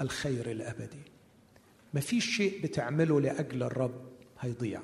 الخير 0.00 0.50
الأبدي. 0.50 1.02
ما 1.94 2.00
فيش 2.00 2.36
شيء 2.36 2.62
بتعمله 2.62 3.20
لأجل 3.20 3.62
الرب 3.62 4.00
هيضيع 4.40 4.80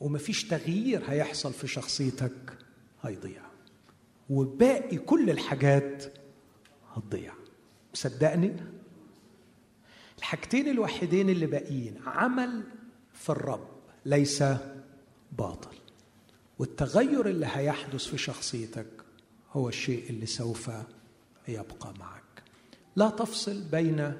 وما 0.00 0.18
فيش 0.18 0.44
تغيير 0.44 1.02
هيحصل 1.06 1.52
في 1.52 1.66
شخصيتك 1.66 2.58
هيضيع 3.02 3.42
وباقي 4.30 4.96
كل 4.96 5.30
الحاجات 5.30 6.04
هتضيع. 6.94 7.32
صدقني 7.94 8.56
الحاجتين 10.18 10.68
الوحيدين 10.68 11.30
اللي 11.30 11.46
باقيين 11.46 11.94
عمل 12.06 12.62
في 13.12 13.30
الرب 13.30 13.68
ليس 14.06 14.44
باطل. 15.38 15.76
والتغير 16.58 17.28
اللي 17.28 17.46
هيحدث 17.52 18.04
في 18.04 18.18
شخصيتك 18.18 18.86
هو 19.52 19.68
الشيء 19.68 20.10
اللي 20.10 20.26
سوف 20.26 20.70
يبقى 21.48 21.94
معك. 22.00 22.22
لا 22.96 23.10
تفصل 23.10 23.60
بين 23.62 24.12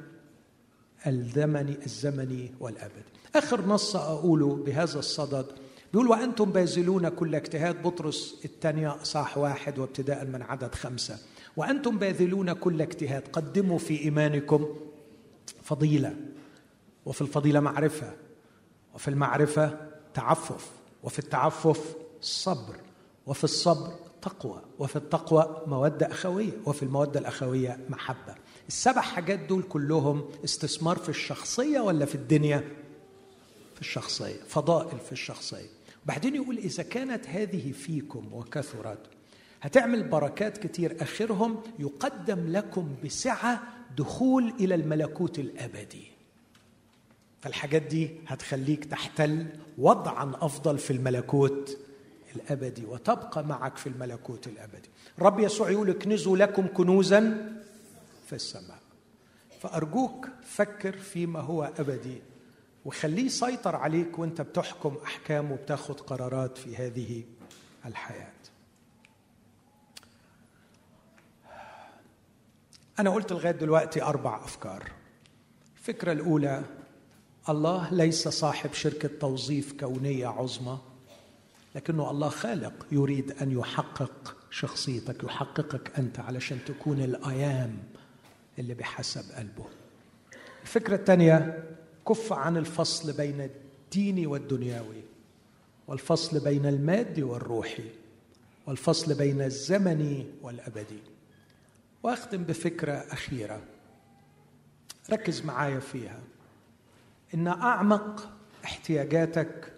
الزمن 1.06 1.76
الزمني 1.86 2.52
والابدي 2.60 3.02
آخر 3.34 3.66
نص 3.66 3.96
أقوله 3.96 4.54
بهذا 4.54 4.98
الصدد 4.98 5.46
بيقول 5.92 6.08
وأنتم 6.08 6.52
باذلون 6.52 7.08
كل 7.08 7.34
اجتهاد. 7.34 7.82
بطرس 7.82 8.40
الثانية 8.44 9.02
صح 9.02 9.38
واحد 9.38 9.78
وابتداء 9.78 10.24
من 10.24 10.42
عدد 10.42 10.74
خمسة. 10.74 11.18
وأنتم 11.56 11.98
باذلون 11.98 12.52
كل 12.52 12.82
اجتهاد. 12.82 13.28
قدموا 13.32 13.78
في 13.78 14.00
إيمانكم 14.00 14.76
فضيلة 15.68 16.16
وفي 17.06 17.20
الفضيلة 17.20 17.60
معرفة 17.60 18.12
وفي 18.94 19.08
المعرفة 19.08 19.88
تعفف 20.14 20.70
وفي 21.02 21.18
التعفف 21.18 21.94
صبر 22.20 22.76
وفي 23.26 23.44
الصبر 23.44 23.92
تقوى 24.22 24.62
وفي 24.78 24.96
التقوى 24.96 25.62
مودة 25.66 26.06
أخوية 26.06 26.52
وفي 26.66 26.82
المودة 26.82 27.20
الأخوية 27.20 27.80
محبة. 27.88 28.34
السبع 28.68 29.00
حاجات 29.00 29.38
دول 29.38 29.62
كلهم 29.62 30.24
استثمار 30.44 30.96
في 30.96 31.08
الشخصية 31.08 31.80
ولا 31.80 32.04
في 32.04 32.14
الدنيا؟ 32.14 32.58
في 33.74 33.80
الشخصية 33.80 34.40
فضائل 34.48 34.98
في 34.98 35.12
الشخصية. 35.12 35.68
وبعدين 36.04 36.34
يقول 36.34 36.58
إذا 36.58 36.82
كانت 36.82 37.26
هذه 37.26 37.72
فيكم 37.72 38.32
وكثرت 38.32 39.06
هتعمل 39.60 40.02
بركات 40.08 40.58
كتير 40.58 40.96
آخرهم 41.02 41.60
يقدم 41.78 42.52
لكم 42.52 42.94
بسعة 43.04 43.62
دخول 43.96 44.52
إلى 44.60 44.74
الملكوت 44.74 45.38
الأبدي. 45.38 46.08
فالحاجات 47.40 47.82
دي 47.82 48.10
هتخليك 48.26 48.84
تحتل 48.84 49.46
وضعا 49.78 50.32
أفضل 50.40 50.78
في 50.78 50.92
الملكوت 50.92 51.78
الأبدي 52.36 52.84
وتبقى 52.84 53.46
معك 53.46 53.76
في 53.76 53.86
الملكوت 53.88 54.46
الأبدي. 54.46 54.88
رب 55.18 55.40
يسوع 55.40 55.70
يقول 55.70 55.90
اكنزوا 55.90 56.36
لكم 56.36 56.66
كنوزا 56.66 57.52
في 58.26 58.32
السماء. 58.32 58.78
فأرجوك 59.60 60.28
فكر 60.44 60.92
فيما 60.92 61.40
هو 61.40 61.72
أبدي 61.78 62.18
وخليه 62.84 63.24
يسيطر 63.26 63.76
عليك 63.76 64.18
وأنت 64.18 64.40
بتحكم 64.40 64.96
أحكام 65.04 65.52
وبتاخد 65.52 66.00
قرارات 66.00 66.58
في 66.58 66.76
هذه 66.76 67.22
الحياة. 67.86 68.32
أنا 72.98 73.10
قلت 73.10 73.32
لغاية 73.32 73.52
دلوقتي 73.52 74.02
أربع 74.02 74.44
أفكار. 74.44 74.90
الفكرة 75.76 76.12
الأولى 76.12 76.62
الله 77.48 77.94
ليس 77.94 78.28
صاحب 78.28 78.72
شركة 78.72 79.10
توظيف 79.20 79.72
كونية 79.80 80.26
عظمى 80.26 80.78
لكنه 81.74 82.10
الله 82.10 82.28
خالق 82.28 82.86
يريد 82.92 83.42
أن 83.42 83.58
يحقق 83.58 84.36
شخصيتك 84.50 85.24
يحققك 85.24 85.98
أنت 85.98 86.20
علشان 86.20 86.58
تكون 86.66 87.00
الأيام 87.00 87.78
اللي 88.58 88.74
بحسب 88.74 89.32
قلبه. 89.36 89.66
الفكرة 90.62 90.94
الثانية 90.94 91.64
كف 92.08 92.32
عن 92.32 92.56
الفصل 92.56 93.12
بين 93.12 93.40
الديني 93.40 94.26
والدنيوي 94.26 95.02
والفصل 95.88 96.40
بين 96.40 96.66
المادي 96.66 97.22
والروحي 97.22 97.90
والفصل 98.66 99.14
بين 99.14 99.42
الزمني 99.42 100.26
والأبدي. 100.42 101.17
وأختم 102.02 102.44
بفكرة 102.44 102.92
أخيرة. 102.92 103.62
ركز 105.10 105.44
معايا 105.44 105.80
فيها. 105.80 106.20
إن 107.34 107.46
أعمق 107.46 108.30
احتياجاتك 108.64 109.72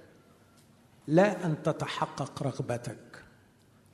لا 1.07 1.47
أن 1.47 1.62
تتحقق 1.62 2.43
رغبتك 2.43 3.23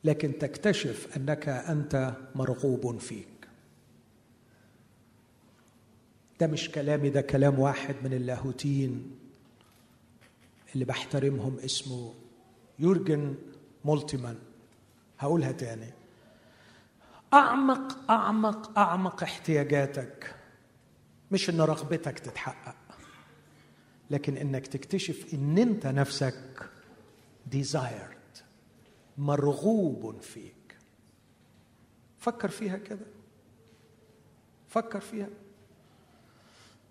لكن 0.05 0.39
تكتشف 0.39 1.17
أنك 1.17 1.49
أنت 1.49 2.15
مرغوب 2.35 2.99
فيك. 2.99 3.29
ده 6.41 6.47
مش 6.47 6.71
كلامي 6.71 7.11
ده 7.11 7.21
كلام 7.21 7.59
واحد 7.59 7.95
من 8.05 8.13
اللاهوتيين 8.13 9.17
اللي 10.75 10.85
بحترمهم 10.85 11.59
اسمه 11.59 12.15
يورجن 12.79 13.35
مولتمان 13.85 14.39
هقولها 15.19 15.53
تاني. 15.53 15.96
أعمق 17.37 18.11
أعمق 18.11 18.79
أعمق 18.79 19.23
احتياجاتك. 19.23 20.35
مش 21.31 21.51
إن 21.51 21.61
رغبتك 21.61 22.19
تتحقق 22.19 22.77
لكن 24.11 24.37
إنك 24.37 24.67
تكتشف 24.67 25.35
إن 25.35 25.59
أنت 25.59 25.87
نفسك 25.87 26.71
desired 27.47 28.17
مرغوب 29.19 30.21
فيك. 30.21 30.77
فكر 32.19 32.49
فيها 32.49 32.77
كده. 32.77 33.07
فكر 34.69 35.01
فيها. 35.01 35.29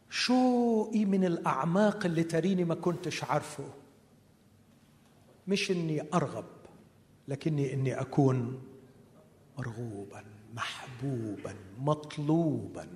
شوقي 0.09 1.05
من 1.05 1.25
الأعماق 1.25 2.05
اللي 2.05 2.23
تريني 2.23 2.63
ما 2.63 2.75
كنتش 2.75 3.23
عارفه؟ 3.23 3.69
مش 5.47 5.71
إني 5.71 6.07
أرغب 6.13 6.45
لكني 7.27 7.73
إني 7.73 8.01
أكون 8.01 8.63
مرغوبا. 9.57 10.34
محبوبا 10.55 11.55
مطلوبا. 11.79 12.87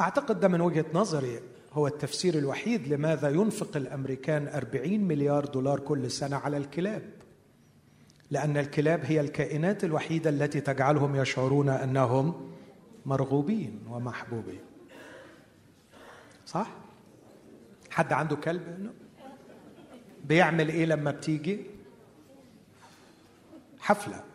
أعتقد 0.00 0.40
ده 0.40 0.48
من 0.48 0.60
وجهة 0.60 0.84
نظري 0.94 1.40
هو 1.72 1.86
التفسير 1.86 2.38
الوحيد 2.38 2.88
لماذا 2.88 3.28
ينفق 3.28 3.76
الأمريكان 3.76 4.48
40 4.48 5.00
مليار 5.00 5.44
دولار 5.44 5.80
كل 5.80 6.10
سنة 6.10 6.36
على 6.36 6.56
الكلاب. 6.56 7.02
لأن 8.30 8.56
الكلاب 8.56 9.04
هي 9.04 9.20
الكائنات 9.20 9.84
الوحيدة 9.84 10.30
التي 10.30 10.60
تجعلهم 10.60 11.16
يشعرون 11.16 11.68
أنهم 11.68 12.50
مرغوبين 13.06 13.80
ومحبوبين. 13.90 14.60
صح؟ 16.46 16.70
حد 17.90 18.12
عنده 18.12 18.36
كلب؟ 18.36 18.90
بيعمل 20.24 20.68
إيه 20.68 20.86
لما 20.86 21.10
بتيجي؟ 21.10 21.60
حفلة. 23.80 24.29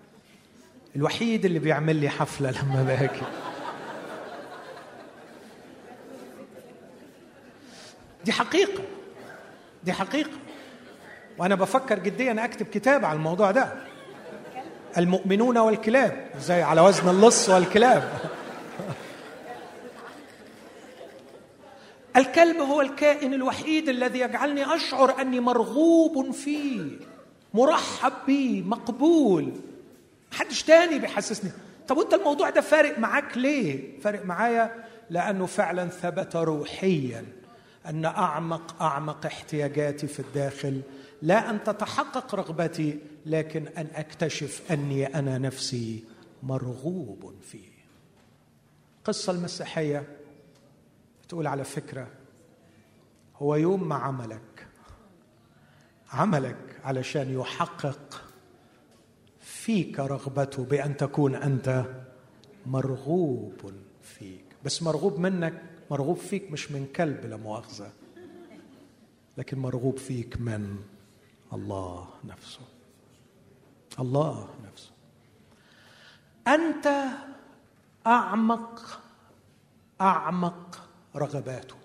الوحيد 0.96 1.46
اللي 1.46 1.60
بيعمل 1.60 1.96
لي 1.96 2.10
حفلة 2.10 2.52
لما 2.52 2.84
باجي. 2.84 3.26
دي 8.26 8.32
حقيقة. 8.32 8.84
دي 9.84 9.94
حقيقة. 9.94 10.32
وأنا 11.38 11.56
بفكر 11.56 12.00
جديا 12.00 12.46
أكتب 12.46 12.66
كتاب 12.66 13.06
على 13.06 13.18
الموضوع 13.18 13.52
ده. 13.52 13.74
المؤمنون 14.98 15.58
والكلاب. 15.58 16.30
زي 16.40 16.62
على 16.62 16.82
وزن 16.82 17.10
اللص 17.10 17.50
والكلاب. 17.50 18.20
الكلب 22.16 22.58
هو 22.58 22.82
الكائن 22.82 23.34
الوحيد 23.34 23.90
الذي 23.90 24.20
يجعلني 24.20 24.76
أشعر 24.76 25.22
أني 25.22 25.40
مرغوب 25.40 26.32
فيه 26.32 26.82
مرحب 27.54 28.14
به 28.28 28.64
مقبول. 28.66 29.54
محدش 30.36 30.64
تاني 30.64 31.00
بيحسسني. 31.00 31.52
طب 31.88 31.98
وانت 31.98 32.14
الموضوع 32.14 32.50
ده 32.50 32.62
فارق 32.62 33.00
معاك 33.00 33.38
ليه؟ 33.38 34.00
فارق 34.00 34.26
معايا 34.26 34.86
لأنه 35.10 35.46
فعلا 35.46 35.90
ثبت 35.90 36.36
روحيا 36.36 37.26
أن 37.86 38.06
أعمق 38.06 38.82
أعمق 38.82 39.26
احتياجاتي 39.26 40.08
في 40.08 40.20
الداخل 40.20 40.82
لا 41.22 41.50
أن 41.50 41.64
تتحقق 41.64 42.36
رغبتي 42.36 43.00
لكن 43.26 43.68
أن 43.68 43.88
أكتشف 43.96 44.72
أني 44.72 45.06
أنا 45.06 45.38
نفسي 45.38 46.04
مرغوب 46.44 47.34
فيه. 47.52 47.76
القصة 49.00 49.32
المسيحية 49.34 50.04
تقول 51.30 51.48
على 51.48 51.64
فكرة 51.64 52.08
هو 53.38 53.56
يوم 53.56 53.90
ما 53.90 53.96
عملك 53.96 54.68
عملك 56.12 56.58
علشان 56.84 57.40
يحقق 57.40 58.22
فيك 59.66 60.00
رغبته 60.00 60.64
بأن 60.64 60.98
تكون 60.98 61.36
أنت 61.36 61.86
مرغوب 62.66 63.74
فيك. 64.02 64.46
بس 64.66 64.84
مرغوب 64.84 65.20
منك 65.20 65.62
مرغوب 65.92 66.18
فيك 66.18 66.52
مش 66.52 66.72
من 66.72 66.88
كلب 66.96 67.26
لا 67.26 67.38
مؤاخذة 67.38 67.92
لكن 69.38 69.60
مرغوب 69.60 69.98
فيك 69.98 70.42
من 70.42 70.78
الله 71.54 72.10
نفسه. 72.24 72.60
الله 74.00 74.50
نفسه. 74.72 74.92
أنت 76.48 77.04
أعمق 78.08 79.02
أعمق 80.02 80.90
رغباته. 81.16 81.76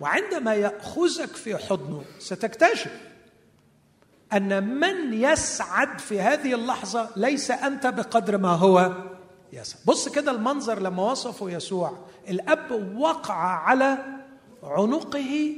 وعندما 0.00 0.54
يأخذك 0.54 1.36
في 1.36 1.56
حضنه 1.56 2.04
ستكتشف 2.18 3.13
أن 4.32 4.78
من 4.80 5.12
يسعد 5.12 5.98
في 5.98 6.20
هذه 6.20 6.54
اللحظة 6.54 7.10
ليس 7.16 7.50
أنت 7.50 7.86
بقدر 7.86 8.38
ما 8.38 8.48
هو 8.48 8.92
يسعد. 9.52 9.80
بص 9.86 10.08
كده 10.08 10.30
المنظر 10.30 10.82
لما 10.82 11.10
وصفه 11.10 11.50
يسوع. 11.50 12.06
الأب 12.28 12.96
وقع 12.96 13.34
على 13.34 13.98
عنقه 14.62 15.54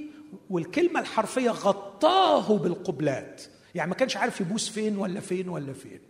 والكلمة 0.51 1.01
الحرفية 1.01 1.51
غطاه 1.51 2.59
بالقبلات. 2.59 3.43
يعني 3.75 3.91
ما 3.91 3.97
كانش 3.97 4.17
عارف 4.17 4.41
يبوس 4.41 4.69
فين 4.69 4.99
ولا 4.99 5.21
فين 5.21 5.49
ولا 5.49 5.73
فين. 5.73 6.01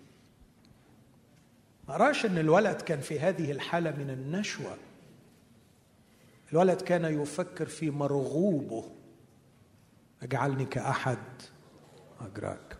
ما 1.88 1.96
رأش 1.96 2.26
إن 2.26 2.38
الولد 2.38 2.82
كان 2.82 3.00
في 3.00 3.20
هذه 3.20 3.50
الحالة 3.50 3.90
من 3.90 4.10
النشوة. 4.10 4.76
الولد 6.52 6.80
كان 6.80 7.22
يفكر 7.22 7.66
في 7.66 7.90
مرغوبه. 7.90 8.84
أجعلني 10.22 10.64
كأحد. 10.64 11.18
أجراك. 12.20 12.76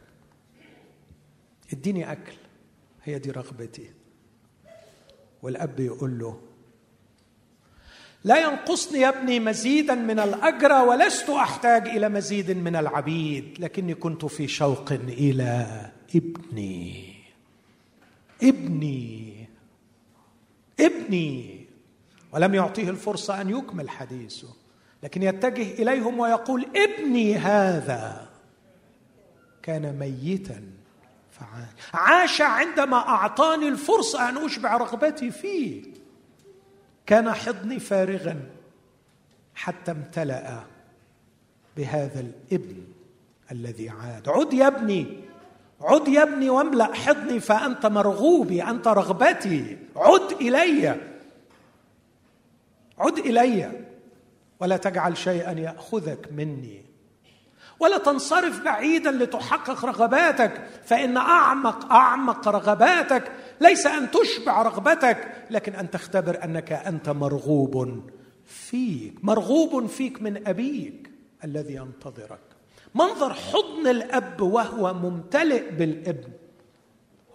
اديني 1.72 2.12
أكل. 2.12 2.32
هي 3.05 3.18
دي 3.18 3.30
رغبتي. 3.30 3.91
والأب 5.43 5.80
يقول 5.80 6.18
له 6.18 6.41
لا 8.24 8.39
ينقصني 8.41 9.01
يا 9.01 9.09
ابني 9.09 9.41
مزيدا 9.41 9.95
من 9.95 10.18
الأجر 10.18 10.72
ولست 10.72 11.30
أحتاج 11.30 11.89
إلى 11.89 12.09
مزيد 12.09 12.51
من 12.51 12.76
العبيد 12.76 13.57
لكني 13.61 13.95
كنت 13.95 14.24
في 14.24 14.49
شوق 14.49 14.93
إلى 14.93 15.66
ابني. 16.14 17.14
ابني. 18.43 19.49
ابني. 20.80 21.66
ولم 22.32 22.55
يعطيه 22.55 22.91
الفرصة 22.91 23.41
أن 23.41 23.51
يكمل 23.51 23.91
حديثه 23.91 24.49
لكن 25.03 25.22
يتجه 25.22 25.82
إليهم 25.82 26.20
ويقول 26.20 26.66
ابني 26.76 27.37
هذا. 27.37 28.26
كان 29.67 29.99
ميتا 29.99 30.62
فعاش 31.31 31.69
عاش 31.95 32.41
عندما 32.41 32.97
أعطاني 32.97 33.69
الفرصة 33.69 34.29
أن 34.29 34.45
أشبع 34.45 34.77
رغبتي 34.77 35.31
فيه. 35.31 35.83
كان 37.07 37.33
حضني 37.33 37.79
فارغا 37.81 38.51
حتى 39.55 39.91
امتلأ 39.91 40.64
بهذا 41.77 42.21
الابن 42.21 42.85
الذي 43.53 43.89
عاد. 43.89 44.29
عد 44.29 44.53
يا 44.53 44.67
ابني 44.67 45.21
عد 45.81 46.09
يا 46.09 46.23
ابني 46.23 46.51
واملأ 46.51 46.95
حضني 46.95 47.41
فأنت 47.41 47.87
مرغوبي 47.87 48.62
أنت 48.62 48.89
رغبتي. 48.89 49.79
عد 49.97 50.33
إلي. 50.41 50.89
عد 52.99 53.19
إلي. 53.19 53.85
ولا 54.61 54.77
تجعل 54.77 55.17
شيئا 55.17 55.53
يأخذك 55.53 56.33
مني. 56.33 56.95
ولا 57.81 57.99
تنصرف 57.99 58.61
بعيدا 58.61 59.11
لتحقق 59.11 59.85
رغباتك 59.85 60.69
فإن 60.85 61.17
أعمق 61.17 61.93
أعمق 61.93 62.49
رغباتك 62.49 63.33
ليس 63.61 63.87
أن 63.87 64.11
تشبع 64.11 64.62
رغبتك 64.62 65.47
لكن 65.51 65.75
أن 65.75 65.91
تختبر 65.91 66.45
أنك 66.45 66.73
أنت 66.73 67.09
مرغوب 67.09 68.03
فيك 68.45 69.25
مرغوب 69.25 69.87
فيك 69.87 70.23
من 70.23 70.49
أبيك 70.49 71.11
الذي 71.45 71.75
ينتظرك. 71.75 72.41
منظر 72.95 73.35
حضن 73.35 73.87
الأب 73.87 74.41
وهو 74.41 74.95
ممتلئ 74.95 75.71
بالإبن 75.71 76.33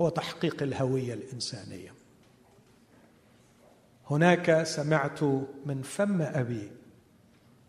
هو 0.02 0.10
تحقيق 0.10 0.64
الهوية 0.64 1.14
الإنسانية. 1.14 1.94
هناك 4.10 4.64
سمعت 4.64 5.24
من 5.66 5.82
فم 5.82 6.22
أبي 6.22 6.72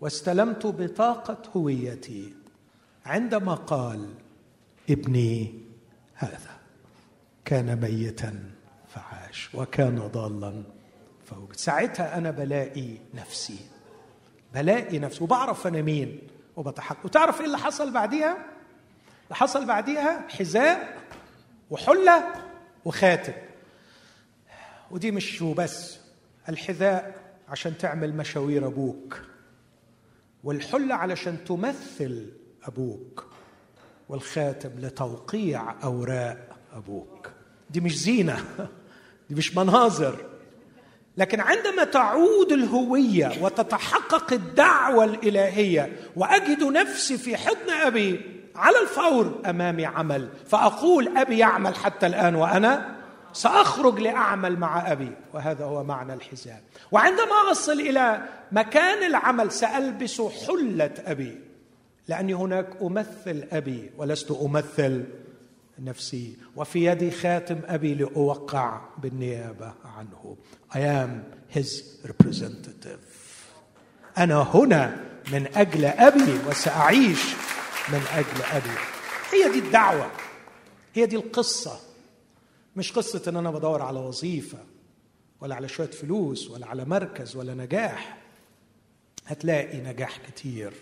واستلمت 0.01 0.67
بطاقة 0.67 1.39
هويتي 1.57 2.42
عندما 3.07 3.55
قال 3.55 4.15
ابني 4.91 5.55
هذا 6.15 6.39
كان 7.45 7.81
ميتا 7.81 8.51
فعاش 8.89 9.55
وكان 9.55 9.99
ضالا 9.99 10.63
فوجد 11.27 11.57
ساعتها 11.57 12.19
أنا 12.19 12.31
بلاقي 12.31 12.89
نفسي 13.15 13.59
بلاقي 14.55 14.99
نفسي 14.99 15.25
وبعرف 15.25 15.67
أنا 15.67 15.83
مين 15.83 16.19
وبتحقق 16.57 17.05
وتعرف 17.05 17.41
إيه 17.41 17.47
اللي 17.47 17.59
حصل 17.59 17.93
بعديها؟ 17.93 18.33
اللي 19.25 19.35
حصل 19.35 19.67
بعديها 19.67 20.29
حذاء 20.29 21.03
وحلة 21.71 22.25
وخاتم. 22.85 23.33
ودي 24.91 25.11
مش 25.11 25.43
وبس 25.43 25.99
الحذاء 26.49 27.15
عشان 27.49 27.79
تعمل 27.79 28.17
مشاوير 28.17 28.67
أبوك 28.67 29.23
والحلة 30.45 30.95
علشان 30.95 31.45
تمثل 31.45 32.31
أبوك 32.65 33.27
والخاتم 34.09 34.71
لتوقيع 34.79 35.75
أوراق 35.85 36.39
أبوك. 36.77 37.31
دي 37.71 37.81
مش 37.81 37.99
زينة 37.99 38.45
دي 39.29 39.35
مش 39.35 39.57
مناظر. 39.57 40.17
لكن 41.17 41.41
عندما 41.41 41.85
تعود 41.85 42.53
الهوية 42.53 43.33
وتتحقق 43.43 44.33
الدعوة 44.33 45.05
الإلهية 45.05 45.93
وأجد 46.17 46.63
نفسي 46.63 47.19
في 47.19 47.37
حضن 47.37 47.71
أبي 47.71 48.21
على 48.57 48.81
الفور 48.83 49.41
امامي 49.47 49.87
عمل 49.87 50.29
فأقول 50.49 51.17
أبي 51.17 51.39
يعمل 51.39 51.75
حتى 51.75 52.07
الآن 52.07 52.35
وأنا 52.35 52.97
سأخرج 53.33 54.01
لأعمل 54.01 54.57
مع 54.59 54.93
أبي 54.93 55.11
وهذا 55.35 55.65
هو 55.65 55.85
معنى 55.85 56.15
الحزام 56.15 56.61
وعندما 56.93 57.51
أصل 57.51 57.73
إلى 57.81 58.23
مكان 58.53 59.07
العمل 59.07 59.53
سألبس 59.53 60.21
حلة 60.21 60.95
أبي. 61.07 61.41
لأني 62.09 62.35
هناك 62.35 62.83
أمثل 62.83 63.49
أبي 63.53 63.91
ولست 63.97 64.31
أمثل 64.31 65.05
نفسي. 65.79 66.37
وفي 66.57 66.85
يدي 66.85 67.11
خاتم 67.11 67.61
أبي 67.65 67.95
لأوقع 67.95 68.81
بالنيابة 68.99 69.75
عنه. 69.85 70.37
I 70.71 70.79
am 70.79 71.11
his 71.57 71.69
representative. 72.07 72.99
أنا 74.19 74.43
هنا 74.43 75.05
من 75.33 75.47
أجل 75.57 75.85
أبي 75.85 76.49
وسأعيش 76.49 77.25
من 77.89 78.03
أجل 78.15 78.43
أبي. 78.53 78.79
هي 79.33 79.53
دي 79.53 79.67
الدعوة. 79.67 80.11
هي 80.95 81.07
دي 81.07 81.17
القصة. 81.17 81.81
مش 82.77 82.93
قصة 82.93 83.23
إن 83.31 83.37
أنا 83.37 83.51
بدور 83.51 83.83
على 83.83 83.99
وظيفة 83.99 84.59
ولا 85.41 85.55
على 85.55 85.69
شوية 85.69 85.91
فلوس 85.91 86.51
ولا 86.51 86.67
على 86.67 86.85
مركز 86.85 87.37
ولا 87.37 87.55
نجاح. 87.55 88.19
هتلاقي 89.27 89.81
نجاح 89.81 90.19
كتير. 90.19 90.73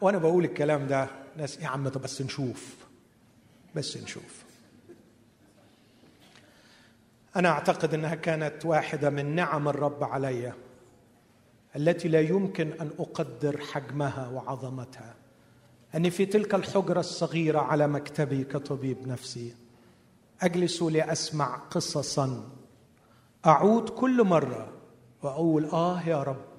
وأنا 0.00 0.18
بقول 0.18 0.44
الكلام 0.44 0.86
ده 0.86 1.08
ناس 1.36 1.58
يا 1.58 1.66
عم 1.66 1.88
طب 1.88 2.02
بس 2.02 2.22
نشوف 2.22 2.76
بس 3.74 3.96
نشوف. 3.96 4.42
أنا 7.36 7.48
أعتقد 7.48 7.94
إنها 7.94 8.14
كانت 8.14 8.66
واحدة 8.66 9.10
من 9.10 9.34
نعم 9.34 9.68
الرب 9.68 10.04
علي 10.04 10.52
التي 11.76 12.08
لا 12.08 12.20
يمكن 12.20 12.72
أن 12.80 12.90
أقدر 12.98 13.58
حجمها 13.60 14.28
وعظمتها. 14.28 15.14
أني 15.94 16.10
في 16.10 16.26
تلك 16.26 16.54
الحجرة 16.54 17.00
الصغيرة 17.00 17.60
على 17.60 17.88
مكتبي 17.88 18.44
كطبيب 18.44 19.08
نفسي 19.08 19.54
أجلس 20.42 20.82
لأسمع 20.82 21.56
قصصا 21.56 22.50
أعود 23.46 23.88
كل 23.88 24.24
مرة 24.24 24.72
وأقول 25.22 25.64
آه 25.64 26.02
يا 26.08 26.22
رب. 26.22 26.51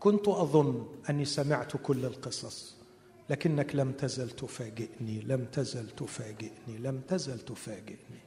كنت 0.00 0.28
أظن 0.28 0.86
أني 1.10 1.24
سمعت 1.24 1.76
كل 1.76 2.04
القصص 2.04 2.76
لكنك 3.30 3.76
لم 3.76 3.92
تزل 3.92 4.30
تفاجئني 4.30 5.20
لم 5.26 5.44
تزل 5.52 5.90
تفاجئني 5.90 6.78
لم 6.78 7.00
تزل 7.08 7.38
تفاجئني. 7.38 8.20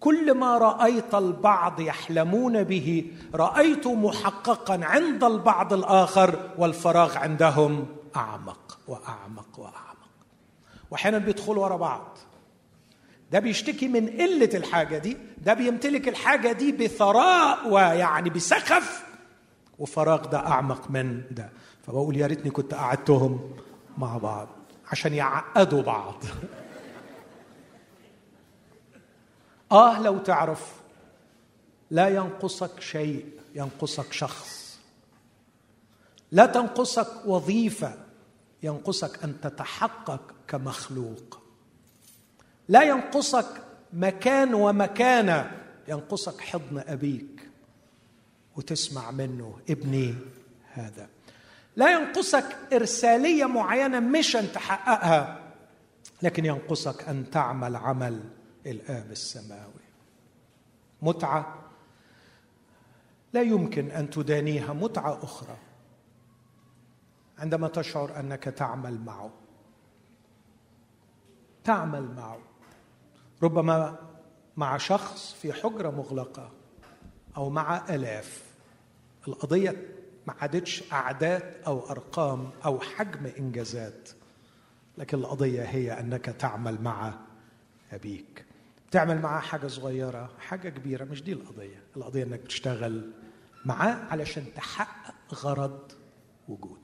كل 0.00 0.34
ما 0.34 0.58
رأيت 0.58 1.14
البعض 1.14 1.80
يحلمون 1.80 2.62
به 2.64 3.10
رأيت 3.34 3.86
محققا 3.86 4.80
عند 4.84 5.24
البعض 5.24 5.72
الآخر 5.72 6.50
والفراغ 6.58 7.18
عندهم 7.18 7.86
أعمق 8.16 8.78
وأعمق 8.88 9.58
وأعمق. 9.58 10.08
واحيانا 10.90 11.18
بيدخلوا 11.18 11.64
ورا 11.64 11.76
بعض. 11.76 12.18
ده 13.32 13.38
بيشتكي 13.38 13.88
من 13.88 14.08
قلة 14.08 14.50
الحاجة 14.54 14.98
دي 14.98 15.16
ده 15.38 15.54
بيمتلك 15.54 16.08
الحاجة 16.08 16.52
دي 16.52 16.72
بثراء 16.72 17.68
ويعني 17.68 18.30
بسخف 18.30 19.04
وفراغ 19.78 20.26
ده 20.26 20.38
أعمق 20.38 20.90
من 20.90 21.22
ده. 21.30 21.50
فبقول 21.86 22.16
يا 22.16 22.26
ريتني 22.26 22.50
كنت 22.50 22.74
قعدتهم 22.74 23.56
مع 23.98 24.18
بعض 24.18 24.48
عشان 24.90 25.14
يعقدوا 25.14 25.82
بعض. 25.82 26.22
آه 29.72 30.02
لو 30.02 30.18
تعرف 30.18 30.72
لا 31.90 32.08
ينقصك 32.08 32.80
شيء 32.80 33.26
ينقصك 33.54 34.12
شخص. 34.12 34.78
لا 36.32 36.46
تنقصك 36.46 37.26
وظيفة 37.26 37.94
ينقصك 38.62 39.24
أن 39.24 39.40
تتحقق 39.40 40.34
كمخلوق. 40.48 41.40
لا 42.68 42.82
ينقصك 42.82 43.46
مكان 43.92 44.54
ومكانة 44.54 45.50
ينقصك 45.88 46.40
حضن 46.40 46.78
أبيك. 46.86 47.33
وتسمع 48.56 49.10
منه 49.10 49.58
ابني 49.70 50.14
هذا. 50.72 51.08
لا 51.76 51.92
ينقصك 51.92 52.56
إرسالية 52.72 53.44
معينة 53.44 54.00
مشن 54.00 54.52
تحققها 54.52 55.40
لكن 56.22 56.44
ينقصك 56.44 57.08
أن 57.08 57.30
تعمل 57.30 57.76
عمل 57.76 58.20
الاب 58.66 59.10
السماوي. 59.10 59.84
متعة 61.02 61.64
لا 63.32 63.42
يمكن 63.42 63.90
أن 63.90 64.10
تدانيها 64.10 64.72
متعة 64.72 65.24
أخرى 65.24 65.56
عندما 67.38 67.68
تشعر 67.68 68.20
أنك 68.20 68.44
تعمل 68.44 69.00
معه. 69.00 69.30
تعمل 71.64 72.14
معه. 72.14 72.38
ربما 73.42 73.98
مع 74.56 74.76
شخص 74.76 75.32
في 75.32 75.52
حجرة 75.52 75.90
مغلقة. 75.90 76.50
أو 77.36 77.50
مع 77.50 77.94
آلاف. 77.94 78.42
القضية 79.28 79.86
ما 80.26 80.34
عادتش 80.40 80.92
أعداد 80.92 81.54
أو 81.66 81.90
أرقام 81.90 82.50
أو 82.64 82.80
حجم 82.80 83.26
إنجازات. 83.38 84.08
لكن 84.98 85.18
القضية 85.18 85.62
هي 85.62 86.00
أنك 86.00 86.24
تعمل 86.24 86.82
مع 86.82 87.14
أبيك. 87.92 88.44
تعمل 88.90 89.20
معاه 89.20 89.40
حاجة 89.40 89.66
صغيرة 89.66 90.30
حاجة 90.38 90.68
كبيرة 90.68 91.04
مش 91.04 91.22
دي 91.22 91.32
القضية. 91.32 91.82
القضية 91.96 92.22
إنك 92.24 92.40
بتشتغل 92.40 93.10
معاه 93.64 93.94
علشان 94.10 94.44
تحقق 94.56 95.34
غرض 95.34 95.92
وجودك 96.48 96.83